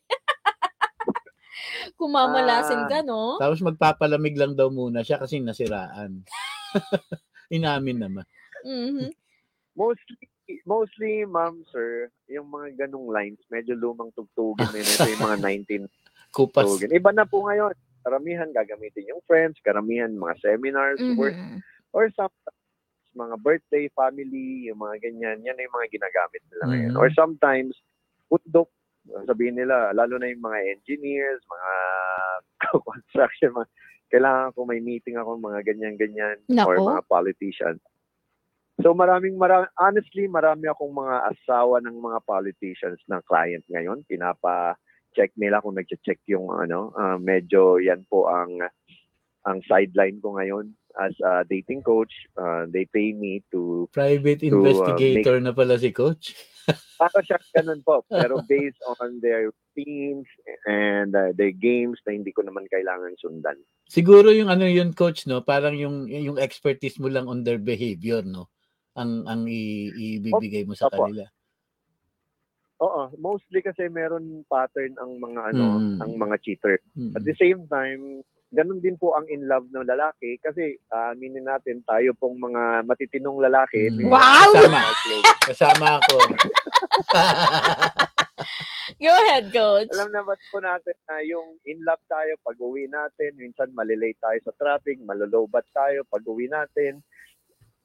kung 1.98 2.12
mamalasin 2.12 2.86
ka, 2.86 3.02
no? 3.02 3.38
Tapos 3.38 3.60
magpapalamig 3.60 4.38
lang 4.38 4.54
daw 4.54 4.70
muna 4.70 5.02
siya 5.02 5.18
kasi 5.18 5.42
nasiraan. 5.42 6.22
Inamin 7.50 7.98
naman. 7.98 8.26
Mhm. 8.62 9.10
Mostly, 9.74 10.18
mostly, 10.64 11.24
ma'am, 11.24 11.64
sir, 11.68 12.08
yung 12.28 12.48
mga 12.48 12.88
ganong 12.88 13.08
lines, 13.08 13.40
medyo 13.48 13.76
lumang 13.76 14.12
tugtugin 14.14 14.68
na 14.68 14.80
yun. 14.80 14.88
Ito 14.88 15.10
yung 15.10 15.24
mga 15.24 15.38
19 15.88 15.88
Kupas. 16.32 16.64
tugtugin. 16.64 16.92
Iba 16.92 17.12
na 17.12 17.24
po 17.24 17.44
ngayon. 17.44 17.76
Karamihan 18.02 18.50
gagamitin 18.52 19.12
yung 19.12 19.20
friends, 19.28 19.60
karamihan 19.60 20.10
mga 20.10 20.40
seminars, 20.40 21.00
work, 21.16 21.36
Mhm. 21.36 21.60
or 21.92 22.08
sometimes 22.14 22.56
mga 23.18 23.36
birthday, 23.42 23.90
family, 23.92 24.70
yung 24.70 24.78
mga 24.78 25.02
ganyan. 25.02 25.42
Yan 25.42 25.58
yung 25.58 25.74
mga 25.74 25.90
ginagamit 25.90 26.42
nila 26.48 26.64
ngayon. 26.70 26.94
Mhm. 26.94 27.00
Or 27.02 27.10
sometimes, 27.12 27.74
putdok, 28.30 28.70
sabihin 29.26 29.58
nila, 29.58 29.90
lalo 29.92 30.22
na 30.22 30.30
yung 30.30 30.46
mga 30.46 30.60
engineers, 30.70 31.42
mga 31.44 31.72
construction, 32.86 33.50
mga, 33.54 33.68
kailangan 34.08 34.54
ko 34.54 34.60
may 34.64 34.80
meeting 34.80 35.18
ako, 35.18 35.36
mga 35.36 35.66
ganyan-ganyan, 35.66 36.38
or 36.62 36.78
mga 36.78 37.04
politicians. 37.10 37.82
So 38.88 38.96
maraming, 38.96 39.36
marami, 39.36 39.68
honestly, 39.76 40.32
marami 40.32 40.72
akong 40.72 40.96
mga 40.96 41.36
asawa 41.36 41.84
ng 41.84 42.00
mga 42.00 42.24
politicians 42.24 43.04
ng 43.12 43.20
client 43.28 43.68
ngayon. 43.68 44.08
Pinapa-check 44.08 45.36
nila 45.36 45.60
kung 45.60 45.76
nag-check 45.76 46.24
yung 46.32 46.48
ano, 46.56 46.96
ah, 46.96 47.20
medyo 47.20 47.84
yan 47.84 48.08
po 48.08 48.32
ang 48.32 48.64
ang 49.44 49.60
sideline 49.68 50.24
ko 50.24 50.40
ngayon 50.40 50.72
as 51.04 51.12
a 51.20 51.44
dating 51.52 51.84
coach. 51.84 52.16
Uh, 52.40 52.64
they 52.72 52.88
pay 52.88 53.12
me 53.12 53.44
to, 53.52 53.92
Private 53.92 54.48
To, 54.48 54.56
uh, 54.56 54.60
investigator 54.64 55.36
na 55.44 55.52
pala 55.52 55.76
si 55.76 55.92
coach. 55.92 56.32
para 57.00 57.20
siya 57.28 57.40
ganun 57.60 57.84
po, 57.84 58.08
pero 58.12 58.40
based 58.48 58.80
on 59.04 59.20
their 59.20 59.52
routines 59.52 60.28
and 60.64 61.12
uh, 61.12 61.36
their 61.36 61.52
games 61.52 62.00
na 62.08 62.16
hindi 62.16 62.32
ko 62.32 62.40
naman 62.44 62.72
kailangan 62.72 63.20
sundan. 63.20 63.60
Siguro 63.92 64.32
yung 64.32 64.48
ano 64.48 64.64
yun 64.64 64.96
coach 64.96 65.28
no, 65.28 65.44
parang 65.44 65.76
yung 65.76 66.08
yung 66.08 66.40
expertise 66.40 66.96
mo 67.04 67.12
lang 67.12 67.28
on 67.28 67.44
their 67.44 67.60
behavior 67.60 68.24
no. 68.24 68.48
Ang 68.98 69.12
ang 69.24 69.42
ibibigay 69.46 70.66
mo 70.66 70.74
sa 70.74 70.90
Opo. 70.90 71.06
kanila. 71.06 71.26
Oo, 72.78 73.10
mostly 73.18 73.62
kasi 73.62 73.90
meron 73.90 74.46
pattern 74.46 74.94
ang 75.02 75.18
mga 75.18 75.42
ano, 75.50 75.66
Mm. 75.82 75.98
ang 75.98 76.12
mga 76.14 76.36
cheater. 76.46 76.78
Mm. 76.94 77.14
At 77.18 77.24
the 77.26 77.34
same 77.34 77.66
time, 77.66 78.22
ganun 78.54 78.80
din 78.80 78.94
po 78.96 79.18
ang 79.18 79.26
in 79.28 79.50
love 79.50 79.66
ng 79.74 79.82
lalaki 79.84 80.38
kasi 80.40 80.78
ah, 80.94 81.12
aminin 81.12 81.44
natin 81.44 81.82
tayo 81.84 82.14
pong 82.14 82.38
mga 82.38 82.86
matitinong 82.86 83.42
lalaki. 83.42 83.90
Mm. 83.90 83.96
may 83.98 84.06
Wow! 84.14 84.50
Kasama. 84.54 84.82
Kasama 85.50 85.88
ako. 85.98 86.16
Go 88.98 89.14
ahead, 89.14 89.54
coach. 89.54 89.90
Alam 89.94 90.10
naman 90.10 90.38
po 90.50 90.58
natin 90.58 90.98
na 91.06 91.22
yung 91.22 91.58
in 91.66 91.78
love 91.86 92.02
tayo 92.08 92.34
pag 92.42 92.58
uwi 92.58 92.90
natin, 92.90 93.36
minsan 93.38 93.70
malilate 93.74 94.18
tayo 94.18 94.38
sa 94.42 94.54
traffic, 94.58 94.98
malolobat 95.06 95.66
tayo 95.70 96.02
pag 96.08 96.26
uwi 96.26 96.50
natin. 96.50 97.02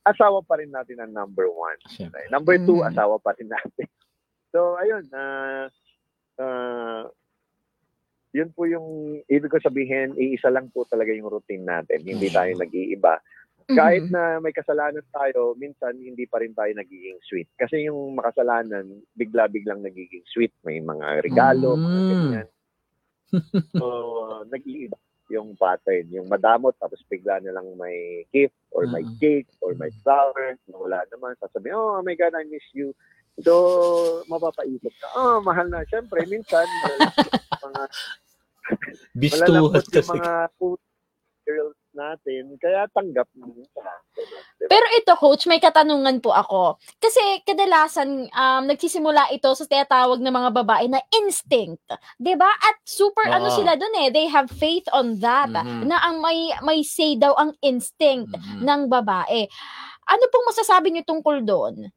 Asawa 0.02 0.42
pa 0.42 0.58
rin 0.58 0.70
natin 0.70 0.98
ang 0.98 1.14
number 1.14 1.46
one. 1.46 1.78
Siyempre. 1.86 2.26
Number 2.28 2.58
two, 2.58 2.82
Mm. 2.82 2.90
asawa 2.90 3.16
pa 3.18 3.34
rin 3.38 3.48
natin. 3.48 3.86
So, 4.52 4.76
ayun, 4.76 5.08
ah 5.16 5.64
ah, 6.36 7.08
yun 8.32 8.52
po 8.52 8.68
yung 8.68 9.16
ibig 9.24 9.48
ko 9.48 9.56
sabihin, 9.56 10.12
iisa 10.12 10.52
lang 10.52 10.68
po 10.68 10.84
talaga 10.84 11.08
yung 11.08 11.28
routine 11.28 11.64
natin. 11.64 12.04
Hindi 12.04 12.28
Mm. 12.28 12.34
tayo 12.34 12.52
nag-iiba. 12.58 13.14
kahit 13.72 14.04
Mhm. 14.04 14.12
na 14.12 14.22
may 14.36 14.52
kasalanan 14.52 15.06
tayo, 15.08 15.54
minsan 15.56 15.94
hindi 15.96 16.26
pa 16.26 16.42
rin 16.42 16.52
tayo 16.52 16.68
nagiging 16.74 17.16
sweet. 17.22 17.46
Kasi 17.56 17.86
yung 17.86 18.12
makasalanan, 18.12 18.84
bigla-biglang 19.14 19.80
nagiging 19.80 20.26
sweet. 20.26 20.52
May 20.66 20.82
mga 20.82 21.22
regalo, 21.22 21.78
mga 21.78 22.00
Mm. 22.02 22.10
ganyan. 22.10 22.48
So, 23.72 23.86
nag-iiba 24.50 24.98
yung 25.30 25.54
pattern. 25.54 26.08
Yung 26.10 26.26
madamot, 26.26 26.74
tapos 26.78 27.02
bigla 27.06 27.38
na 27.38 27.54
lang 27.54 27.66
may 27.76 28.26
gift 28.30 28.56
or 28.72 28.88
may 28.88 29.04
Mm. 29.04 29.16
cake 29.18 29.50
or 29.60 29.74
may 29.74 29.90
flower. 30.02 30.56
Wala 30.66 31.04
naman. 31.10 31.36
Sasabihin, 31.38 31.76
oh 31.76 32.02
my 32.02 32.14
God, 32.14 32.34
I 32.34 32.44
miss 32.48 32.64
you. 32.72 32.94
So, 33.40 34.22
mapapaisip 34.28 34.92
ka, 34.92 35.08
oh, 35.16 35.40
mahal 35.40 35.64
na. 35.68 35.84
Siyempre, 35.88 36.20
minsan, 36.28 36.68
mga 37.64 37.82
yung 39.88 40.04
kasi. 40.04 40.12
mga 40.12 40.32
food 40.60 40.80
girls 41.42 41.78
natin. 41.92 42.54
Kaya 42.60 42.86
tanggap 42.92 43.28
mo. 43.34 43.50
Diba? 44.62 44.78
Pero 44.78 44.86
ito, 44.94 45.12
coach, 45.18 45.50
may 45.50 45.58
katanungan 45.58 46.22
po 46.22 46.30
ako. 46.30 46.78
Kasi 47.02 47.42
kadalasan, 47.42 48.30
um, 48.30 48.62
nagsisimula 48.70 49.34
ito 49.34 49.50
sa 49.58 49.66
tinatawag 49.66 50.22
ng 50.22 50.30
mga 50.30 50.50
babae 50.62 50.86
na 50.86 51.02
instinct. 51.18 51.82
ba 52.22 52.50
At 52.62 52.78
super 52.86 53.26
ano 53.26 53.50
Oo. 53.50 53.58
sila 53.58 53.74
dun 53.74 53.90
eh. 54.06 54.14
They 54.14 54.30
have 54.30 54.46
faith 54.54 54.86
on 54.94 55.18
that. 55.18 55.50
Mhm. 55.50 55.90
Na 55.90 55.98
ang 56.06 56.22
may, 56.22 56.54
may 56.62 56.86
say 56.86 57.18
daw 57.18 57.34
ang 57.34 57.58
instinct 57.58 58.30
Mhm. 58.38 58.62
ng 58.62 58.80
babae. 58.86 59.50
Ano 60.06 60.24
pong 60.30 60.46
masasabi 60.46 60.94
niyo 60.94 61.02
tungkol 61.10 61.42
doon? 61.42 61.90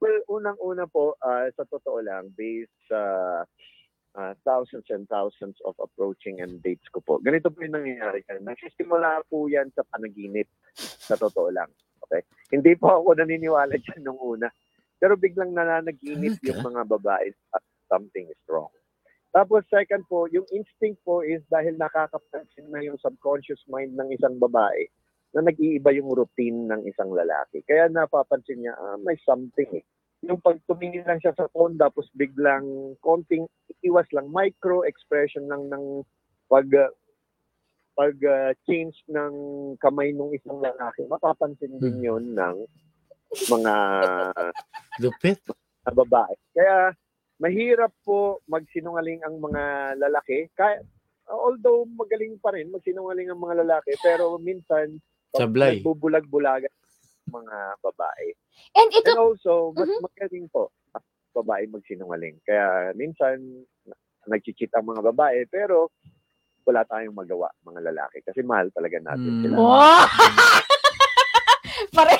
Well, 0.00 0.24
unang-una 0.32 0.88
po, 0.88 1.20
ah, 1.20 1.44
sa 1.52 1.68
totoo 1.68 2.00
lang, 2.00 2.32
based 2.32 2.72
sa 2.88 2.96
ah, 4.16 4.34
thousands 4.42 4.86
and 4.90 5.06
thousands 5.06 5.58
of 5.66 5.74
approaching 5.78 6.40
and 6.40 6.62
dates 6.64 6.86
ko 6.90 6.98
po. 7.02 7.18
Ganito 7.22 7.52
po 7.52 7.62
yung 7.62 7.76
nangyayari. 7.78 8.24
Nagsisimula 8.26 9.26
po 9.30 9.46
yan 9.46 9.70
sa 9.74 9.86
panaginip. 9.86 10.48
Sa 10.78 11.14
totoo 11.18 11.50
lang. 11.50 11.70
Okay? 12.06 12.22
Hindi 12.50 12.74
po 12.74 12.90
ako 12.90 13.18
naniniwala 13.18 13.76
dyan 13.84 14.02
nung 14.06 14.18
una. 14.18 14.50
Pero 15.00 15.16
biglang 15.16 15.54
nananaginip 15.56 16.42
yung 16.44 16.60
mga 16.60 16.82
babae 16.84 17.32
at 17.56 17.64
something 17.88 18.28
is 18.28 18.42
wrong. 18.50 18.70
Tapos 19.30 19.62
second 19.70 20.02
po, 20.10 20.26
yung 20.26 20.44
instinct 20.50 21.00
po 21.06 21.22
is 21.22 21.40
dahil 21.46 21.78
nakakapansin 21.78 22.66
na 22.66 22.82
yung 22.82 22.98
subconscious 22.98 23.62
mind 23.70 23.94
ng 23.94 24.10
isang 24.10 24.36
babae 24.42 24.90
na 25.30 25.46
nag-iiba 25.46 25.94
yung 25.94 26.10
routine 26.10 26.66
ng 26.66 26.82
isang 26.90 27.14
lalaki. 27.14 27.62
Kaya 27.62 27.86
napapansin 27.86 28.66
niya, 28.66 28.74
ah, 28.74 28.98
may 28.98 29.14
something 29.22 29.70
eh. 29.78 29.86
Yung 30.20 30.36
pag 30.38 30.60
tumingin 30.68 31.08
lang 31.08 31.16
siya 31.16 31.32
sa 31.32 31.48
phone, 31.48 31.80
tapos 31.80 32.04
biglang 32.12 32.92
konting 33.00 33.48
iwas 33.80 34.04
lang, 34.12 34.28
micro 34.28 34.84
expression 34.84 35.48
lang 35.48 35.68
ng 35.68 36.04
pag 36.44 36.68
pag 37.96 38.16
ah, 38.24 38.52
change 38.64 38.96
ng 39.08 39.34
kamay 39.76 40.12
ng 40.12 40.32
isang 40.32 40.60
lalaki, 40.60 41.04
mapapansin 41.04 41.76
din 41.76 42.00
Hmm. 42.00 42.04
yun 42.04 42.24
ng 42.32 42.56
mga 43.48 43.74
Lupit. 44.98 45.40
na 45.80 45.92
babae. 45.94 46.34
Kaya 46.52 46.92
mahirap 47.36 47.92
po 48.02 48.44
magsinungaling 48.44 49.24
ang 49.24 49.40
mga 49.40 49.62
lalaki. 49.96 50.48
Kaya, 50.52 50.84
although 51.28 51.88
magaling 51.88 52.36
pa 52.36 52.52
rin 52.52 52.68
magsinungaling 52.68 53.28
ang 53.28 53.40
mga 53.40 53.64
lalaki, 53.64 53.96
pero 54.00 54.36
minsan 54.36 55.00
Sablay. 55.32 55.80
nagbubulag-bulagan 55.80 56.72
mga 57.28 57.56
babae. 57.84 58.28
And 58.76 58.90
ito, 58.94 59.10
And 59.12 59.18
also, 59.20 59.52
mas 59.76 59.90
Mhm. 59.90 60.00
magaling 60.00 60.46
po 60.52 60.72
ang 60.96 61.04
babae 61.36 61.64
magsinungaling. 61.70 62.40
Kaya 62.46 62.92
minsan 62.96 63.66
nag-cheat 64.28 64.72
ang 64.76 64.88
mga 64.90 65.02
babae, 65.14 65.44
pero 65.50 65.90
wala 66.68 66.84
tayong 66.86 67.16
magawa 67.16 67.48
mga 67.66 67.80
lalaki 67.92 68.20
kasi 68.24 68.44
mahal 68.44 68.68
talaga 68.74 69.00
natin 69.02 69.34
Mm. 69.36 69.42
sila. 69.42 69.56
wow! 69.58 70.06
Pare, 71.90 72.16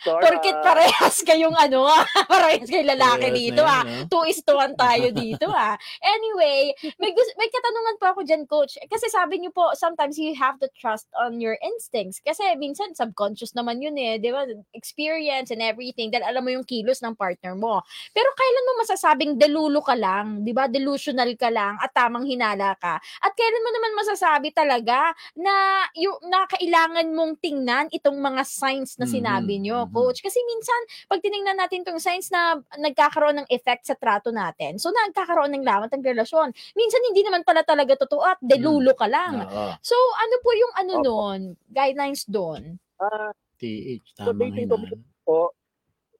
story. 0.00 0.22
porkit 0.24 0.56
parehas 0.64 1.16
kayong 1.20 1.52
ano 1.52 1.84
ah, 1.84 2.04
parehas 2.32 2.64
kayong 2.64 2.90
lalaki 2.96 3.28
Parehas 3.28 3.40
dito 3.40 3.62
ah. 3.62 3.82
no? 3.84 4.08
two 4.08 4.24
is 4.24 4.40
to 4.40 4.56
one 4.56 4.72
tayo 4.74 5.12
dito 5.12 5.48
ah. 5.52 5.76
Anyway, 6.00 6.72
may, 6.98 7.12
gus- 7.12 7.36
may 7.36 7.48
katanungan 7.52 7.96
po 8.00 8.04
ako 8.12 8.20
dyan, 8.24 8.42
coach. 8.48 8.80
Kasi 8.88 9.06
sabi 9.12 9.38
niyo 9.42 9.52
po, 9.52 9.72
sometimes 9.76 10.16
you 10.16 10.32
have 10.34 10.56
to 10.58 10.68
trust 10.74 11.06
on 11.18 11.38
your 11.38 11.56
instincts. 11.60 12.18
Kasi 12.24 12.42
minsan 12.56 12.96
subconscious 12.96 13.52
naman 13.52 13.78
yun 13.84 13.94
eh, 14.00 14.16
di 14.18 14.32
ba? 14.32 14.48
Experience 14.72 15.52
and 15.52 15.60
everything. 15.60 16.10
Dahil 16.10 16.26
alam 16.26 16.42
mo 16.42 16.50
yung 16.50 16.66
kilos 16.66 17.04
ng 17.04 17.14
partner 17.14 17.54
mo. 17.54 17.84
Pero 18.10 18.28
kailan 18.34 18.66
mo 18.66 18.72
masasabing 18.82 19.32
delulo 19.36 19.80
ka 19.84 19.94
lang, 19.94 20.42
di 20.42 20.50
ba? 20.56 20.66
Delusional 20.66 21.30
ka 21.36 21.52
lang 21.52 21.76
at 21.78 21.92
tamang 21.92 22.24
hinala 22.26 22.74
ka. 22.80 22.98
At 22.98 23.32
kailan 23.36 23.62
mo 23.62 23.70
naman 23.70 23.92
masasabi 23.98 24.48
talaga 24.54 25.12
na 25.36 25.86
yung 25.98 26.18
na 26.26 26.48
kailangan 26.48 27.06
mong 27.12 27.41
tingnan 27.42 27.90
itong 27.90 28.14
mga 28.22 28.46
signs 28.46 28.94
na 28.96 29.04
sinabi 29.10 29.58
niyo, 29.58 29.84
mhm. 29.84 29.90
coach. 29.90 30.22
Kasi 30.22 30.38
minsan 30.46 30.80
pag 31.10 31.18
tiningnan 31.18 31.58
natin 31.58 31.82
tong 31.82 31.98
signs 31.98 32.30
na 32.30 32.62
nagkakaroon 32.78 33.42
ng 33.42 33.50
effect 33.50 33.90
sa 33.90 33.98
trato 33.98 34.30
natin, 34.30 34.78
so 34.78 34.94
nagkakaroon 34.94 35.50
ng 35.50 35.66
lamat 35.66 35.90
ng 35.90 36.06
relasyon. 36.06 36.54
Minsan 36.78 37.02
hindi 37.10 37.26
naman 37.26 37.42
pala 37.42 37.66
talaga 37.66 37.98
totoo 37.98 38.22
at 38.22 38.38
delulo 38.38 38.94
ka 38.94 39.10
lang. 39.10 39.42
Oo. 39.42 39.74
So 39.82 39.98
ano 39.98 40.36
po 40.38 40.50
yung 40.54 40.72
ano 40.78 40.92
Opo. 41.02 41.04
nun, 41.04 41.40
guidelines 41.66 42.24
doon? 42.30 42.78
Ah, 43.02 43.34
TH, 43.58 44.14
So, 44.14 44.30
tamang 44.30 44.54
dating 44.54 44.70
hinala. 44.70 44.98
po, 45.26 45.50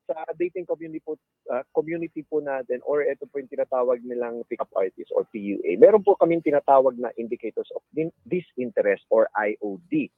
sa 0.07 0.19
dating 0.35 0.67
community 0.67 1.01
po, 1.03 1.15
ah, 1.51 1.63
community 1.71 2.27
po 2.27 2.43
natin 2.43 2.83
or 2.83 3.07
ito 3.07 3.25
po 3.31 3.39
yung 3.39 3.51
tinatawag 3.51 4.03
nilang 4.03 4.43
pick-up 4.51 4.71
artist 4.75 5.15
or 5.15 5.23
PUA. 5.31 5.79
Meron 5.79 6.03
po 6.03 6.19
kaming 6.19 6.43
tinatawag 6.43 6.99
na 6.99 7.15
indicators 7.15 7.71
of 7.75 7.83
disinterest 8.27 9.07
or 9.09 9.31
IOD. 9.39 10.11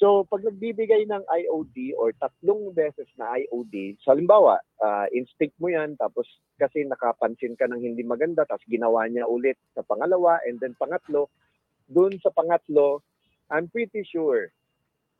So, 0.00 0.24
pag 0.24 0.40
nagbibigay 0.40 1.04
ng 1.12 1.28
IOD 1.28 1.92
or 2.00 2.16
tatlong 2.16 2.72
beses 2.72 3.04
na 3.20 3.36
IOD, 3.36 4.00
sa 4.00 4.16
halimbawa, 4.16 4.56
ah, 4.80 5.04
instinct 5.12 5.52
mo 5.60 5.68
yan, 5.68 5.92
tapos 6.00 6.24
kasi 6.56 6.88
nakapansin 6.88 7.52
ka 7.52 7.68
ng 7.68 7.84
hindi 7.84 8.00
maganda, 8.00 8.48
tapos 8.48 8.64
ginawa 8.64 9.04
niya 9.12 9.28
ulit 9.28 9.60
sa 9.76 9.84
pangalawa, 9.84 10.40
and 10.48 10.56
then 10.64 10.72
pangatlo, 10.80 11.28
dun 11.84 12.16
sa 12.24 12.32
pangatlo, 12.32 13.04
I'm 13.52 13.68
pretty 13.68 14.00
sure, 14.08 14.48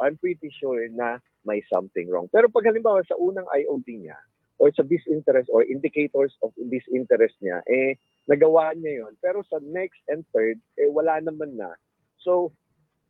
I'm 0.01 0.17
pretty 0.17 0.49
sure 0.49 0.89
na 0.89 1.21
may 1.45 1.61
something 1.69 2.09
wrong. 2.09 2.33
Pero 2.33 2.49
pag 2.49 2.73
halimbawa 2.73 3.05
sa 3.05 3.21
unang 3.21 3.53
IOD 3.53 4.09
niya, 4.09 4.17
or 4.57 4.73
sa 4.73 4.81
disinterest 4.81 5.53
or 5.53 5.61
indicators 5.61 6.33
of 6.41 6.57
disinterest 6.57 7.37
niya, 7.45 7.61
eh, 7.69 8.01
nagawa 8.33 8.73
niya 8.73 9.05
yon 9.05 9.13
Pero 9.21 9.45
sa 9.45 9.61
next 9.61 10.01
and 10.09 10.25
third, 10.33 10.57
eh, 10.81 10.89
wala 10.89 11.21
naman 11.21 11.61
na. 11.61 11.77
So, 12.25 12.57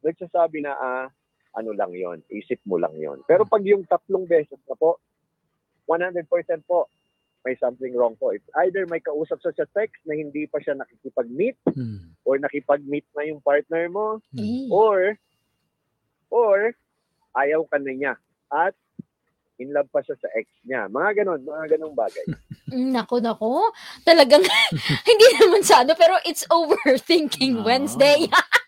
nagsasabi 0.03 0.67
na, 0.67 0.75
ah, 0.75 1.07
ano 1.53 1.71
lang 1.73 1.91
yon 1.91 2.23
isip 2.29 2.61
mo 2.63 2.77
lang 2.77 2.95
yon 2.95 3.21
Pero 3.25 3.43
pag 3.43 3.63
yung 3.63 3.83
tatlong 3.83 4.25
beses 4.25 4.61
na 4.65 4.75
po, 4.75 5.01
100% 5.87 6.23
po, 6.65 6.87
may 7.41 7.57
something 7.57 7.91
wrong 7.93 8.15
po. 8.15 8.31
It's 8.31 8.47
either 8.61 8.85
may 8.85 9.01
kausap 9.01 9.41
sa 9.41 9.51
sa 9.51 9.65
text 9.67 9.99
na 10.05 10.13
hindi 10.13 10.45
pa 10.45 10.61
siya 10.61 10.77
nakikipag-meet 10.77 11.57
Hmm. 11.67 12.13
or 12.23 12.37
nakipag-meet 12.37 13.09
na 13.13 13.25
yung 13.25 13.41
partner 13.41 13.89
mo 13.89 14.21
Hmm. 14.31 14.69
or 14.69 15.17
or 16.29 16.77
ayaw 17.33 17.65
ka 17.65 17.79
na 17.79 17.91
niya 17.91 18.15
at 18.49 18.77
in 19.57 19.73
love 19.73 19.89
pa 19.89 20.01
siya 20.01 20.17
sa 20.17 20.29
ex 20.33 20.47
niya. 20.63 20.87
Mga 20.87 21.21
ganon, 21.21 21.41
mga 21.43 21.77
ganong 21.77 21.93
bagay. 21.93 22.25
Nako, 22.95 23.19
nako. 23.19 23.75
Talagang, 24.03 24.41
hindi 25.11 25.27
naman 25.37 25.61
sa 25.61 25.83
ano, 25.83 25.93
pero 25.93 26.17
it's 26.23 26.47
overthinking 26.47 27.59
Ah. 27.59 27.65
Wednesday. 27.65 28.25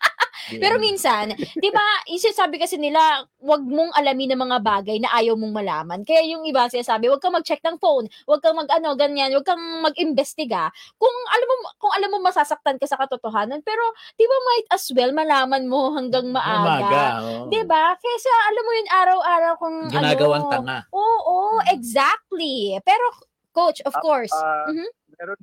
Pero 0.59 0.75
minsan, 0.81 1.31
'di 1.59 1.69
ba, 1.73 1.85
isasabi 2.09 2.57
kasi 2.59 2.77
nila, 2.79 3.25
wag 3.43 3.63
mong 3.63 3.91
alamin 3.95 4.33
ng 4.35 4.41
mga 4.45 4.57
bagay 4.63 4.97
na 5.01 5.11
ayaw 5.15 5.35
mong 5.37 5.53
malaman. 5.55 5.99
Kaya 6.07 6.23
yung 6.27 6.43
iba 6.47 6.67
sinasabi, 6.69 7.07
wag 7.11 7.21
kang 7.23 7.35
mag-check 7.35 7.61
ng 7.63 7.77
phone, 7.79 8.07
wag 8.29 8.41
kang 8.43 8.57
mag-ano, 8.57 8.95
ganyan, 8.95 9.31
wag 9.35 9.45
kang 9.47 9.61
mag-imbestiga. 9.83 10.69
Kung 10.97 11.15
alam 11.31 11.47
mo 11.49 11.55
kung 11.79 11.93
alam 11.93 12.09
mo 12.13 12.17
masasaktan 12.23 12.77
ka 12.79 12.85
sa 12.89 12.99
katotohanan, 12.99 13.61
pero 13.65 13.83
'di 14.17 14.25
ba 14.25 14.37
might 14.53 14.67
as 14.73 14.85
well 14.93 15.11
malaman 15.11 15.65
mo 15.67 15.93
hanggang 15.95 16.29
maaga. 16.31 17.13
oo. 17.21 17.49
'Di 17.49 17.61
ba? 17.67 17.95
Kaysa 17.97 18.31
alam 18.51 18.63
mo 18.65 18.71
yun 18.75 18.89
araw-araw 18.91 19.53
kung 19.59 19.77
Ginagawang 19.91 20.45
ano. 20.45 20.47
tanga. 20.51 20.77
Oo, 20.93 21.59
exactly. 21.73 22.77
Pero 22.85 23.05
coach, 23.53 23.81
of 23.85 23.93
Ah, 23.93 24.01
course. 24.01 24.33
ah, 24.33 24.69
Mhm. 24.69 24.87
meron, 25.19 25.39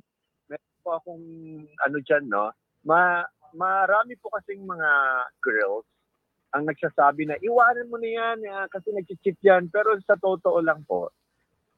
meron 0.51 0.71
po 0.83 0.89
akong 0.99 1.25
ano 1.85 1.97
dyan, 2.03 2.23
no? 2.27 2.51
Ma, 2.83 3.23
marami 3.53 4.15
po 4.19 4.31
kasing 4.35 4.63
mga 4.63 4.89
girls 5.41 5.87
ang 6.51 6.67
nagsasabi 6.67 7.27
na 7.27 7.39
iwanan 7.39 7.87
mo 7.87 7.95
na 7.95 8.09
yan 8.11 8.37
ah, 8.51 8.67
kasi 8.67 8.91
nag-cheat 8.91 9.39
yan. 9.39 9.71
Pero 9.71 9.95
sa 10.03 10.19
totoo 10.19 10.59
lang 10.59 10.83
po, 10.83 11.07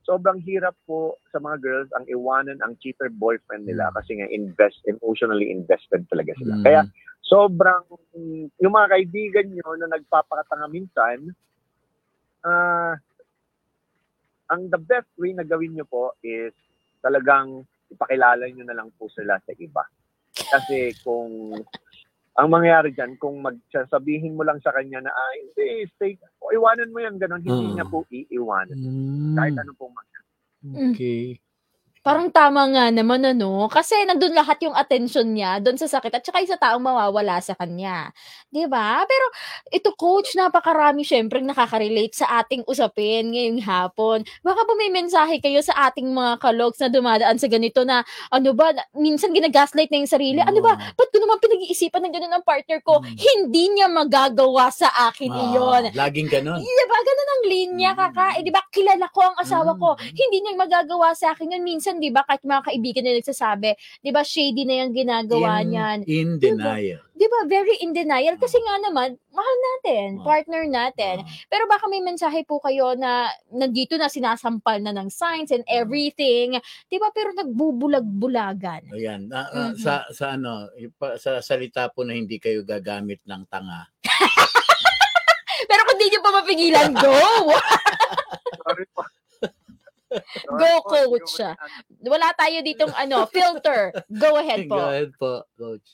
sobrang 0.04 0.42
hirap 0.44 0.76
po 0.84 1.22
sa 1.32 1.40
mga 1.40 1.58
girls 1.64 1.90
ang 1.96 2.04
iwanan 2.10 2.60
ang 2.60 2.76
cheater 2.82 3.08
boyfriend 3.08 3.70
nila 3.70 3.88
Mm. 3.90 3.96
kasi 3.96 4.12
nga 4.20 4.28
invest 4.28 4.80
emotionally 4.90 5.48
invested 5.48 6.04
talaga 6.12 6.36
sila. 6.42 6.60
Hmm. 6.60 6.66
Kaya 6.66 6.82
sobrang 7.24 7.84
yung 8.60 8.74
mga 8.76 8.92
kaibigan 9.00 9.48
nyo 9.54 9.68
na 9.80 9.96
nagpapakatanga 9.96 10.68
minsan, 10.68 11.32
ah 12.44 13.00
ang 14.52 14.68
the 14.70 14.78
best 14.78 15.08
way 15.16 15.32
na 15.32 15.48
gawin 15.48 15.72
nyo 15.74 15.88
po 15.88 16.14
is 16.20 16.52
talagang 17.00 17.64
ipakilala 17.90 18.44
nyo 18.52 18.66
na 18.68 18.76
lang 18.76 18.92
po 19.00 19.08
sila 19.08 19.40
sa 19.40 19.54
iba. 19.56 19.88
Kasi 20.34 20.98
kung 21.02 21.54
ang 22.34 22.50
mangyayari 22.50 22.90
dyan, 22.90 23.14
kung 23.22 23.46
magsasabihin 23.46 24.34
mo 24.34 24.42
lang 24.42 24.58
sa 24.66 24.74
kanya 24.74 25.06
na, 25.06 25.12
ah, 25.14 25.34
hindi, 25.38 25.86
stay, 25.94 26.18
o 26.42 26.50
iwanan 26.50 26.90
mo 26.90 26.98
yan, 26.98 27.22
ganun, 27.22 27.46
hindi 27.46 27.70
Mm. 27.70 27.74
niya 27.78 27.86
po 27.86 28.02
iiwanan. 28.10 28.74
Mm, 28.74 29.38
Kahit 29.38 29.56
ano 29.62 29.72
pong 29.78 29.94
mangyari. 29.94 30.30
Okay. 30.90 31.38
Parang 32.04 32.28
tama 32.36 32.68
nga 32.68 32.92
naman 32.92 33.24
ano, 33.24 33.72
kasi 33.72 33.96
nandun 34.04 34.36
lahat 34.36 34.60
yung 34.60 34.76
attention 34.76 35.24
niya 35.32 35.64
doon 35.64 35.80
sa 35.80 35.88
sakit 35.88 36.12
at 36.12 36.20
saka 36.20 36.44
yung 36.44 36.52
sa 36.52 36.60
taong 36.60 36.84
mawawala 36.84 37.40
sa 37.40 37.56
kanya. 37.56 38.12
'Di 38.52 38.68
ba? 38.68 39.08
Pero 39.08 39.26
ito 39.72 39.96
coach, 39.96 40.36
napakarami 40.36 41.08
syempre 41.08 41.40
nakaka-relate 41.40 42.12
sa 42.12 42.44
ating 42.44 42.68
usapin 42.68 43.32
ngayong 43.32 43.64
hapon. 43.64 44.20
Baka 44.44 44.68
po 44.68 44.76
may 44.76 44.92
mensahe 44.92 45.40
kayo 45.40 45.64
sa 45.64 45.88
ating 45.88 46.12
mga 46.12 46.44
kalogs 46.44 46.76
na 46.84 46.92
dumadaan 46.92 47.40
sa 47.40 47.48
ganito 47.48 47.88
na 47.88 48.04
ano 48.36 48.52
ba, 48.52 48.76
minsan 49.00 49.32
ginagaslight 49.32 49.88
na 49.88 50.04
yung 50.04 50.12
sarili. 50.12 50.44
Ano 50.44 50.60
ba? 50.60 50.76
Ba't 50.76 51.08
ko 51.08 51.24
naman 51.24 51.40
pinag-iisipan 51.40 52.04
ng 52.04 52.14
ganun 52.20 52.36
ang 52.36 52.44
partner 52.44 52.84
ko? 52.84 53.00
Mm. 53.00 53.16
Hindi 53.16 53.64
niya 53.80 53.88
magagawa 53.88 54.68
sa 54.76 54.92
akin 55.08 55.32
Ah, 55.32 55.40
iyon. 55.56 55.84
Laging 55.96 56.28
ganun. 56.28 56.60
Di 56.60 56.84
ba? 56.84 56.98
Ganun 57.00 57.30
ang 57.32 57.44
linya, 57.48 57.92
Mm. 57.96 58.00
kaka. 58.04 58.26
Eh, 58.36 58.44
di 58.44 58.52
ba, 58.52 58.60
kilala 58.68 59.08
ko 59.08 59.24
ang 59.24 59.40
asawa 59.40 59.72
ko. 59.80 59.96
Mm. 59.96 60.12
Hindi 60.20 60.38
niya 60.44 60.54
magagawa 60.60 61.16
sa 61.16 61.32
akin 61.32 61.56
yun. 61.56 61.64
Minsan, 61.64 61.93
di 61.98 62.10
ba, 62.10 62.24
kahit 62.24 62.42
mga 62.42 62.64
kaibigan 62.64 63.04
na 63.04 63.18
nagsasabi, 63.18 63.72
di 64.00 64.10
ba, 64.10 64.22
shady 64.22 64.64
na 64.64 64.82
yung 64.82 64.94
ginagawa 64.94 65.60
in, 65.60 65.68
niyan. 65.70 65.98
in 66.06 66.30
denial. 66.38 67.02
Di 67.14 67.26
ba, 67.26 67.46
very 67.46 67.78
in 67.80 67.92
denial. 67.92 68.36
Kasi 68.36 68.58
nga 68.58 68.76
naman, 68.82 69.16
mahal 69.30 69.58
natin, 69.70 70.18
Mm. 70.18 70.24
partner 70.24 70.64
natin. 70.66 71.16
Pero 71.48 71.66
baka 71.66 71.86
may 71.88 72.00
mensahe 72.00 72.42
po 72.42 72.58
kayo 72.60 72.94
na 72.94 73.26
nandito 73.50 73.96
na 73.96 74.08
sinasampal 74.08 74.78
na 74.78 74.92
ng 74.92 75.08
signs 75.08 75.50
and 75.50 75.64
everything. 75.66 76.58
Di 76.86 76.98
ba, 76.98 77.10
pero 77.10 77.32
nagbubulag-bulagan. 77.34 78.90
Ayan, 78.92 79.28
na- 79.28 79.48
ah, 79.48 79.72
Mhm. 79.72 79.78
sa 79.78 80.04
sa 80.10 80.34
ano, 80.34 80.68
sa 81.16 81.40
salita 81.40 81.88
po 81.88 82.02
na 82.02 82.14
hindi 82.14 82.38
kayo 82.38 82.62
gagamit 82.62 83.22
ng 83.24 83.44
tanga. 83.48 83.88
Pero 85.64 85.82
kung 85.86 85.96
di 85.96 86.08
niyo 86.08 86.20
pa 86.20 86.32
mapigilan, 86.34 86.92
go! 86.94 87.14
Sorry 88.64 88.86
po. 88.92 89.02
Go, 90.48 90.70
coach. 90.84 91.34
Wala 92.02 92.30
tayo 92.34 92.58
ditong 92.62 92.94
ano, 92.94 93.26
filter. 93.28 93.90
Go 94.10 94.38
ahead 94.38 94.66
Go 94.70 94.76
po. 94.76 94.80
ahead 94.84 95.12
po, 95.16 95.32
coach. 95.56 95.88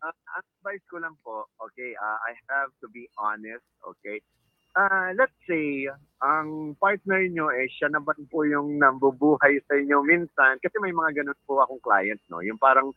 uh, 0.00 0.14
advice 0.34 0.80
ko 0.88 0.96
lang 0.96 1.12
po, 1.20 1.44
okay, 1.60 1.92
uh, 1.92 2.18
I 2.20 2.32
have 2.48 2.72
to 2.80 2.88
be 2.88 3.04
honest, 3.16 3.64
okay. 3.84 4.24
Uh, 4.70 5.10
let's 5.12 5.34
say, 5.44 5.90
ang 6.22 6.78
partner 6.78 7.26
nyo 7.26 7.50
eh, 7.50 7.66
siya 7.68 7.90
naman 7.90 8.14
po 8.30 8.46
yung 8.46 8.78
nambubuhay 8.78 9.58
sa 9.66 9.74
inyo 9.74 9.98
minsan. 10.00 10.62
Kasi 10.62 10.78
may 10.78 10.94
mga 10.94 11.20
ganun 11.20 11.36
po 11.42 11.58
akong 11.58 11.82
client, 11.82 12.22
no? 12.30 12.38
Yung 12.38 12.54
parang, 12.54 12.94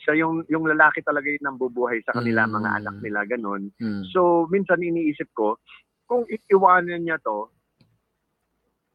siya 0.00 0.16
yung, 0.16 0.40
yung 0.48 0.64
lalaki 0.64 1.04
talaga 1.04 1.28
yung 1.28 1.44
nambubuhay 1.46 2.00
sa 2.02 2.16
kanila, 2.16 2.48
Mm. 2.48 2.52
mga 2.56 2.70
anak 2.80 2.96
nila, 3.04 3.20
ganun. 3.28 3.68
Hmm. 3.76 4.02
So, 4.08 4.48
minsan 4.48 4.80
iniisip 4.80 5.28
ko, 5.36 5.60
kung 6.08 6.24
iiwanan 6.26 7.04
niya 7.04 7.20
to, 7.20 7.52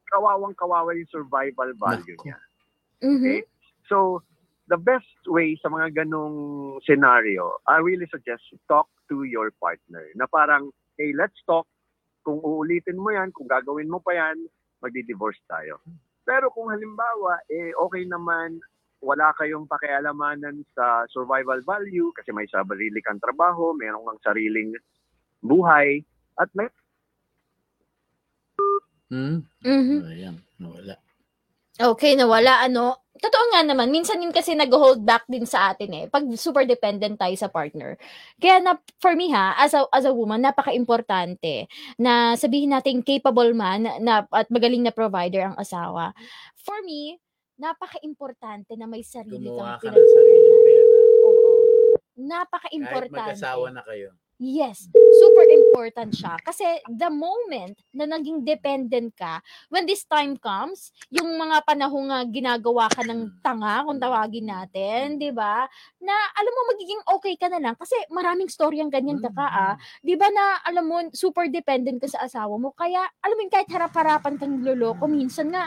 kawawang 0.08 0.56
kawawa 0.56 0.96
yung 0.96 1.10
survival 1.12 1.70
value 1.76 2.16
niya. 2.24 2.38
Mhm. 3.04 3.22
Okay? 3.22 3.40
So, 3.88 4.24
the 4.68 4.76
best 4.76 5.08
way 5.24 5.56
sa 5.60 5.72
mga 5.72 6.04
ganong 6.04 6.78
scenario, 6.84 7.56
I 7.64 7.80
really 7.80 8.08
suggest 8.12 8.44
talk 8.68 8.88
to 9.08 9.24
your 9.24 9.48
partner. 9.56 10.04
Na 10.16 10.28
parang, 10.28 10.68
hey, 11.00 11.16
let's 11.16 11.36
talk. 11.48 11.64
Kung 12.26 12.44
uulitin 12.44 13.00
mo 13.00 13.08
yan, 13.08 13.32
kung 13.32 13.48
gagawin 13.48 13.88
mo 13.88 14.04
pa 14.04 14.12
yan, 14.12 14.36
magdi-divorce 14.84 15.40
tayo. 15.48 15.80
Pero 16.28 16.52
kung 16.52 16.68
halimbawa, 16.68 17.40
eh, 17.48 17.72
okay 17.72 18.04
naman, 18.04 18.60
wala 19.00 19.32
kayong 19.40 19.64
pakialamanan 19.64 20.60
sa 20.76 21.08
survival 21.08 21.62
value 21.64 22.12
kasi 22.12 22.34
may 22.34 22.44
sarili 22.50 23.00
kang 23.00 23.22
trabaho, 23.22 23.72
meron 23.72 24.04
kang 24.04 24.34
sariling 24.34 24.74
buhay, 25.40 26.02
at 26.36 26.50
may 26.52 26.68
Hmm? 29.08 29.40
Mhm. 29.64 29.98
Ayan, 30.04 30.36
nawala. 30.60 30.94
Okay, 31.78 32.12
nawala 32.18 32.60
ano. 32.64 33.00
Totoo 33.18 33.50
nga 33.50 33.66
naman, 33.66 33.90
minsan 33.90 34.22
yun 34.22 34.30
kasi 34.30 34.54
nag-hold 34.54 35.02
back 35.02 35.26
din 35.26 35.42
sa 35.42 35.74
atin 35.74 35.90
eh. 35.90 36.04
Pag 36.06 36.22
super 36.38 36.62
dependent 36.62 37.18
tayo 37.18 37.34
sa 37.34 37.50
partner. 37.50 37.98
Kaya 38.38 38.62
na, 38.62 38.78
for 39.02 39.18
me 39.18 39.34
ha, 39.34 39.58
as 39.58 39.74
a, 39.74 39.82
as 39.90 40.06
a 40.06 40.14
woman, 40.14 40.38
napaka-importante 40.38 41.66
na 41.98 42.38
sabihin 42.38 42.70
natin 42.70 43.02
capable 43.02 43.50
man 43.58 43.90
na, 43.98 44.22
at 44.30 44.46
magaling 44.54 44.86
na 44.86 44.94
provider 44.94 45.50
ang 45.50 45.58
asawa. 45.58 46.14
For 46.62 46.78
me, 46.86 47.18
napaka-importante 47.58 48.78
na 48.78 48.86
may 48.86 49.02
sarili 49.02 49.50
Gumawa 49.50 49.82
kang 49.82 49.90
ka 49.90 49.98
ng 49.98 50.10
sariling 50.14 50.58
pera. 50.62 50.98
Oo. 51.26 51.50
Kahit 51.98 52.22
Napaka-importante. 52.22 53.18
mag-asawa 53.18 53.66
na 53.74 53.82
kayo. 53.82 54.08
Yes, 54.38 54.86
super 54.94 55.46
important 55.50 56.14
siya. 56.14 56.38
Kasi 56.38 56.62
the 56.86 57.10
moment 57.10 57.74
na 57.90 58.06
naging 58.06 58.46
dependent 58.46 59.10
ka, 59.18 59.42
when 59.66 59.82
this 59.82 60.06
time 60.06 60.38
comes, 60.38 60.94
yung 61.10 61.26
mga 61.34 61.66
panahong 61.66 62.06
nga 62.06 62.22
ginagawa 62.22 62.86
ka 62.86 63.02
ng 63.02 63.42
tanga, 63.42 63.82
kung 63.82 63.98
tawagin 63.98 64.46
natin, 64.46 65.18
di 65.18 65.34
ba? 65.34 65.66
Na 65.98 66.14
alam 66.38 66.52
mo, 66.54 66.60
magiging 66.70 67.02
okay 67.18 67.34
ka 67.34 67.50
na 67.50 67.58
lang. 67.58 67.74
Kasi 67.74 67.98
maraming 68.14 68.46
story 68.46 68.78
ang 68.78 68.94
ganyan 68.94 69.18
ka 69.18 69.34
ka, 69.34 69.46
ah. 69.50 69.74
Di 70.06 70.14
ba 70.14 70.30
na, 70.30 70.62
alam 70.62 70.86
mo, 70.86 71.02
super 71.10 71.50
dependent 71.50 71.98
ka 71.98 72.06
sa 72.06 72.22
asawa 72.22 72.54
mo. 72.62 72.70
Kaya, 72.78 73.10
alam 73.18 73.34
mo, 73.34 73.42
yun, 73.42 73.50
kahit 73.50 73.66
harap-harapan 73.74 74.38
kang 74.38 74.62
loloko, 74.62 75.10
minsan 75.10 75.50
nga, 75.50 75.66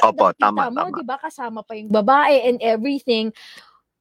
Opo, 0.00 0.32
tama, 0.34 0.72
mo, 0.72 0.88
tama. 0.88 0.98
di 0.98 1.04
ba, 1.04 1.20
kasama 1.20 1.60
pa 1.62 1.76
yung 1.76 1.92
babae 1.92 2.48
and 2.48 2.58
everything. 2.64 3.28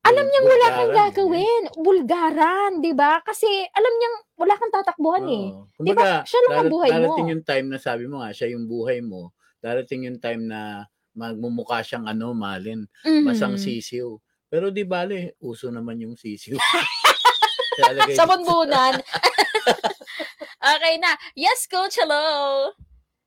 Alam 0.05 0.21
niyang 0.23 0.45
wala 0.45 0.67
kang 0.67 0.77
Bulgaran, 0.85 1.09
gagawin. 1.09 1.63
Bulgaran, 1.75 2.71
di 2.79 2.93
ba? 2.93 3.17
Kasi 3.19 3.45
alam 3.65 3.93
niyang 3.95 4.15
wala 4.35 4.53
kang 4.53 4.69
tatakbuhan 4.71 5.25
eh. 5.25 5.45
Oo. 5.49 5.65
Di 5.75 5.91
ba? 5.91 6.01
Kumbaga, 6.05 6.11
Siya 6.23 6.39
lang 6.39 6.51
ang 6.51 6.57
darat- 6.61 6.71
buhay 6.71 6.89
mo. 6.89 6.93
darating 6.95 7.27
yung 7.27 7.43
time 7.43 7.65
na 7.67 7.77
sabi 7.77 8.03
mo 8.05 8.15
nga, 8.19 8.29
siya 8.31 8.47
yung 8.49 8.65
buhay 8.65 8.99
mo. 9.01 9.21
Darating 9.57 10.01
yung 10.05 10.19
time 10.19 10.41
na 10.43 10.85
magmumukha 11.11 11.81
siyang 11.81 12.05
ano, 12.05 12.31
malin, 12.31 12.85
Mhm. 13.01 13.23
masang 13.23 13.55
sisiw. 13.55 14.13
Pero 14.45 14.69
di 14.69 14.83
bale, 14.83 15.33
uso 15.39 15.67
naman 15.67 15.97
yung 15.97 16.13
sisiw. 16.13 16.53
Kaya 17.75 17.91
lagay- 17.97 18.13
Sa 18.13 18.23
bunbunan. 18.23 18.93
okay 20.71 20.95
na. 20.95 21.11
Yes, 21.33 21.65
coach. 21.65 21.95
Hello. 21.95 22.69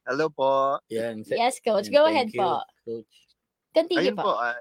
Hello 0.05 0.27
po. 0.29 0.81
Yan. 0.89 1.21
Yes, 1.27 1.59
coach. 1.59 1.89
Go 1.89 2.07
thank 2.07 2.13
ahead 2.15 2.29
you, 2.31 2.39
po. 2.39 2.63
Coach. 2.83 3.13
Continue 3.71 4.09
Ayun 4.09 4.17
po. 4.17 4.25
po, 4.25 4.33
ah, 4.39 4.57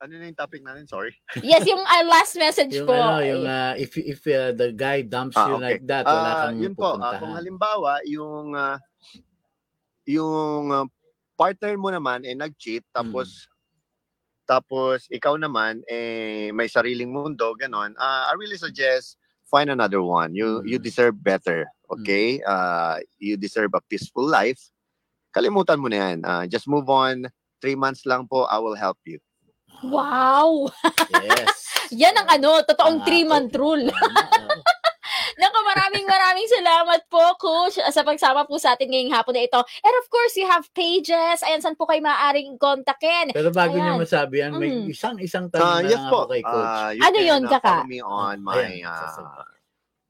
ano 0.00 0.12
na 0.16 0.24
yung 0.26 0.38
topic 0.38 0.64
natin? 0.64 0.88
Sorry. 0.88 1.12
Yes, 1.40 1.62
yung 1.64 1.80
uh, 1.80 2.04
last 2.08 2.32
message 2.34 2.72
Yung 2.72 2.88
po. 2.88 2.96
ano, 2.96 3.20
yung 3.20 3.44
uh, 3.44 3.76
if 3.76 3.92
if 3.94 4.24
uh, 4.26 4.50
the 4.50 4.72
guy 4.72 5.04
dumps 5.04 5.36
Ah, 5.36 5.46
you 5.46 5.54
okay. 5.54 5.76
like 5.76 5.84
that, 5.84 6.04
wala 6.04 6.30
Ah, 6.30 6.38
kang 6.42 6.56
yun 6.58 6.72
po, 6.72 6.88
ah, 6.88 6.90
pupuntahan. 6.96 7.20
kung 7.20 7.32
halimbawa, 7.36 7.92
yung 8.08 8.46
ah, 8.52 8.76
yung 10.08 10.64
ah, 10.70 10.86
partner 11.36 11.76
mo 11.76 11.88
naman 11.88 12.24
eh 12.24 12.34
nag-cheat 12.34 12.84
tapos 12.90 13.48
tapos 14.44 15.06
ikaw 15.08 15.38
naman 15.38 15.78
eh 15.86 16.50
may 16.50 16.66
sariling 16.66 17.08
mundo 17.08 17.54
ganon. 17.54 17.94
ah, 17.96 18.26
I 18.26 18.34
really 18.34 18.58
suggest 18.58 19.14
find 19.46 19.68
another 19.68 20.00
one. 20.00 20.32
You 20.32 20.62
you 20.64 20.78
Mm. 20.78 20.84
deserve 20.84 21.16
better. 21.16 21.66
Okay? 21.90 22.38
Ah, 22.42 22.98
you 23.18 23.34
deserve 23.34 23.74
a 23.74 23.82
peaceful 23.82 24.24
life. 24.24 24.58
Kalimutan 25.30 25.78
mo 25.78 25.86
na 25.86 25.98
yan. 26.08 26.18
Ah, 26.22 26.44
just 26.46 26.66
move 26.66 26.86
on. 26.86 27.26
Three 27.60 27.76
months 27.76 28.06
lang 28.06 28.24
po, 28.26 28.48
I 28.48 28.56
will 28.58 28.74
help 28.74 28.96
you. 29.04 29.20
Wow. 29.82 30.68
Yes. 31.10 31.66
Yan 32.00 32.14
ang 32.14 32.28
ano, 32.30 32.62
totoong 32.62 33.00
Tama. 33.00 33.06
three-month 33.06 33.52
rule. 33.54 33.86
Tama, 33.86 34.20
oo. 34.46 34.62
Naku, 35.32 35.58
maraming 35.64 36.04
maraming 36.04 36.46
salamat 36.46 37.00
po, 37.08 37.22
Coach, 37.34 37.80
sa 37.80 38.02
pagsama 38.02 38.44
po 38.44 38.56
sa 38.56 38.74
atin 38.74 38.86
ngayong 38.86 39.10
hapon 39.10 39.32
na 39.32 39.42
ito. 39.42 39.56
And 39.56 39.94
of 39.96 40.06
course, 40.06 40.36
you 40.36 40.44
have 40.44 40.68
pages. 40.70 41.40
Ayan, 41.40 41.58
saan 41.58 41.74
po 41.74 41.88
kayo 41.88 41.98
maaaring 41.98 42.54
kontakin? 42.56 43.32
Pero 43.32 43.48
bago 43.48 43.74
Ayan. 43.74 43.96
masabi 43.96 44.38
yan, 44.38 44.52
may 44.54 44.68
Mm. 44.70 44.86
isang 44.86 45.16
isang 45.16 45.48
Ah, 45.48 45.80
tanong 45.80 45.80
na 45.80 45.88
yes 45.88 46.02
po. 46.06 46.18
ako 46.20 46.30
kay 46.30 46.42
Coach. 46.44 46.68
Ah, 46.76 46.90
you 46.92 47.00
Ano 47.00 47.18
yun, 47.18 47.42
ah, 47.42 47.50
Kaka? 47.50 47.72
follow 47.72 47.88
me 47.88 48.00
on 48.00 48.36
my 48.38 48.54
Ayan, 48.54 48.84
ah, 48.84 49.00
sasagot. 49.00 49.46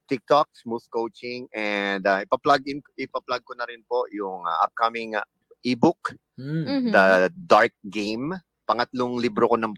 TikTok, 0.05 0.46
Smooth 0.53 0.87
Coaching, 0.90 1.46
and 1.53 2.03
uh, 2.03 2.18
ipa-plug 2.20 2.66
in, 2.66 2.83
ipa-plug 2.99 3.46
ko 3.46 3.55
na 3.55 3.62
rin 3.64 3.87
po 3.87 4.11
yung 4.11 4.42
uh, 4.42 4.59
upcoming 4.61 5.14
uh, 5.14 5.23
ebook, 5.62 6.18
Hmm. 6.35 6.64
Mhm. 6.64 6.90
The 6.90 7.07
Dark 7.31 7.77
Game. 7.85 8.33
Pangatlong 8.70 9.18
libro 9.18 9.50
ko 9.50 9.59
ng 9.59 9.74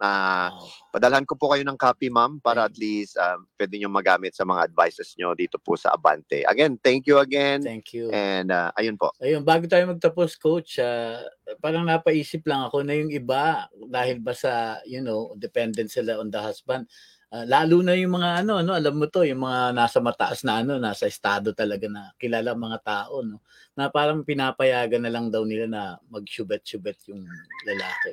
na 0.00 0.10
Wow. 0.48 0.88
padalhan 0.88 1.28
ko 1.28 1.36
po 1.36 1.52
kayo 1.52 1.60
ng 1.68 1.76
copy, 1.76 2.08
ma'am, 2.08 2.40
para 2.40 2.64
at 2.64 2.72
least 2.80 3.20
um, 3.20 3.44
pwede 3.60 3.76
nyo 3.76 3.92
magamit 3.92 4.32
sa 4.32 4.48
mga 4.48 4.72
advices 4.72 5.12
nyo 5.20 5.36
dito 5.36 5.60
po 5.60 5.76
sa 5.76 5.92
Abante. 5.92 6.40
Again, 6.48 6.80
thank 6.80 7.04
you 7.04 7.20
again. 7.20 7.60
Thank 7.60 7.92
you. 7.92 8.08
And 8.08 8.48
uh, 8.48 8.72
ayun 8.80 8.96
po. 8.96 9.12
Ayun, 9.20 9.44
bago 9.44 9.68
tayo 9.68 9.84
magtapos, 9.92 10.40
coach, 10.40 10.80
ah, 10.80 11.20
parang 11.60 11.84
napaisip 11.84 12.40
lang 12.48 12.64
ako 12.64 12.80
na 12.80 12.96
yung 12.96 13.12
iba, 13.12 13.68
dahil 13.92 14.24
ba 14.24 14.32
sa, 14.32 14.80
you 14.88 15.04
know, 15.04 15.36
dependent 15.36 15.92
sila 15.92 16.16
on 16.16 16.32
the 16.32 16.40
husband, 16.40 16.88
Ah, 17.32 17.48
lalo 17.48 17.80
na 17.80 17.96
yung 17.96 18.12
mga 18.20 18.44
ano, 18.44 18.60
ano, 18.60 18.76
alam 18.76 18.92
mo 18.92 19.08
to, 19.08 19.24
yung 19.24 19.40
mga 19.40 19.72
nasa 19.72 20.04
mataas 20.04 20.44
na 20.44 20.60
ano, 20.60 20.76
nasa 20.76 21.08
estado 21.08 21.56
talaga 21.56 21.88
na 21.88 22.12
kilala 22.20 22.52
mga 22.52 22.78
tao, 22.84 23.24
no? 23.24 23.40
Na 23.72 23.88
parang 23.88 24.20
pinapayagan 24.20 25.00
na 25.00 25.08
lang 25.08 25.32
daw 25.32 25.40
nila 25.48 25.64
na 25.64 25.82
magsubet-subet 26.12 27.08
yung 27.08 27.24
lalaki. 27.64 28.12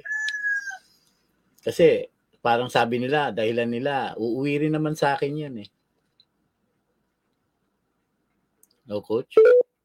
Kasi 1.59 2.07
parang 2.39 2.71
sabi 2.71 3.03
nila, 3.03 3.35
dahilan 3.35 3.67
nila, 3.67 4.15
uuwi 4.15 4.63
rin 4.63 4.73
naman 4.79 4.95
sa 4.95 5.19
akin 5.19 5.35
yan 5.35 5.55
eh. 5.67 5.69
No, 8.87 9.03
coach? 9.03 9.35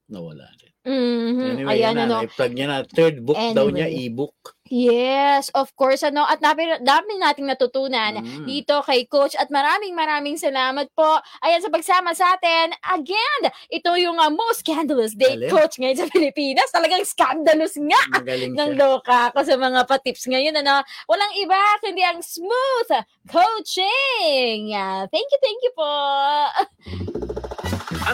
Nawala 0.05 0.45
din. 0.55 0.69
Mhm. 0.85 1.41
Anyway, 1.57 1.81
Ayan, 1.81 1.97
yan 1.97 2.05
ano. 2.05 2.21
na, 2.21 2.25
i-plug 2.29 2.53
niya 2.53 2.67
na. 2.69 2.77
Third 2.85 3.25
book 3.25 3.41
daw 3.57 3.73
niya, 3.73 3.89
Anyway. 3.89 4.05
e-book. 4.05 4.37
Yes, 4.65 5.49
of 5.51 5.73
course. 5.73 6.01
Ano, 6.01 6.21
at 6.23 6.37
dami, 6.37 6.61
dami 6.79 7.17
nating 7.17 7.45
natutunan 7.45 8.17
Mm. 8.17 8.45
dito 8.45 8.81
kay 8.81 9.05
Coach 9.05 9.33
at 9.33 9.49
maraming 9.49 9.93
maraming 9.93 10.37
salamat 10.37 10.89
po. 10.91 11.05
Ayan 11.41 11.57
sa 11.59 11.69
pagsama 11.69 12.13
sa 12.13 12.33
atin. 12.33 12.73
Again, 12.83 13.41
ito 13.67 13.93
yung 13.95 14.17
uh, 14.17 14.29
most 14.29 14.61
scandalous 14.61 15.13
date 15.13 15.41
Galing. 15.41 15.53
coach 15.53 15.77
ngayon 15.77 15.97
sa 15.97 16.07
Pilipinas. 16.07 16.69
Talagang 16.69 17.01
scandalous 17.03 17.73
nga 17.75 18.01
Magaling 18.11 18.53
ng 18.53 18.71
siya. 18.73 18.79
loka 18.79 19.19
ako 19.31 19.39
sa 19.43 19.55
mga 19.55 19.79
patips 19.85 20.25
ngayon. 20.25 20.53
Ano, 20.55 20.81
walang 21.05 21.33
iba 21.35 21.57
kundi 21.79 22.01
ang 22.01 22.21
smooth 22.21 22.89
coaching. 23.27 24.69
Yeah, 24.69 25.09
thank 25.09 25.29
you, 25.29 25.39
thank 25.41 25.61
you 25.61 25.73
po. 25.73 25.89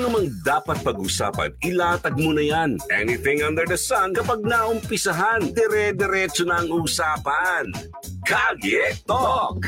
Ano 0.01 0.17
mang 0.17 0.33
dapat 0.41 0.81
pag-usapan, 0.81 1.53
ilatag 1.61 2.17
mo 2.17 2.33
na 2.33 2.41
yan. 2.41 2.81
Anything 2.89 3.45
under 3.45 3.69
the 3.69 3.77
sun 3.77 4.17
kapag 4.17 4.41
naumpisahan, 4.41 5.53
dire-diretso 5.53 6.41
na 6.41 6.65
ang 6.65 6.73
usapan. 6.73 7.69
Kalye 8.25 8.97
Talk! 9.05 9.61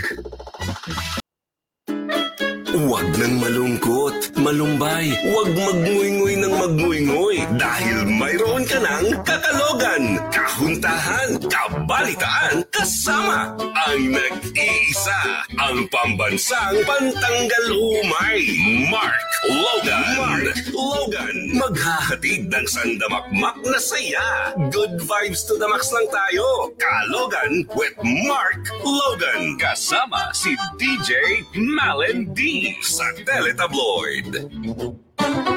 Huwag 2.74 3.06
ng 3.22 3.38
malungkot, 3.38 4.34
malumbay, 4.34 5.14
huwag 5.30 5.54
magnguynguy 5.54 6.42
ng 6.42 6.54
magnguynguy 6.58 7.46
dahil 7.54 8.02
mayroon 8.18 8.66
ka 8.66 8.82
ng 8.82 9.14
kakalogan, 9.22 10.18
kahuntahan, 10.34 11.38
kabalitaan, 11.54 12.66
kasama 12.74 13.54
ang 13.62 14.02
nag-iisa, 14.10 15.46
ang 15.54 15.86
pambansang 15.94 16.82
pantanggal 16.90 17.66
umay, 17.78 18.42
Mark 18.90 19.34
Logan. 19.44 20.04
Mark 20.16 20.58
Logan. 20.72 21.38
Maghahatid 21.52 22.48
ng 22.48 22.64
sandamakmak 22.64 23.60
na 23.68 23.76
saya. 23.76 24.56
Good 24.72 25.04
vibes 25.04 25.44
to 25.44 25.60
the 25.60 25.68
max 25.68 25.92
lang 25.92 26.08
tayo. 26.08 26.72
Kalogan 26.80 27.68
with 27.76 27.92
Mark 28.24 28.64
Logan. 28.80 29.60
Kasama 29.60 30.32
si 30.32 30.56
DJ 30.80 31.44
Malin 31.60 32.32
D. 32.32 32.63
Satellite 32.82 33.58
Tabloid. 33.58 35.53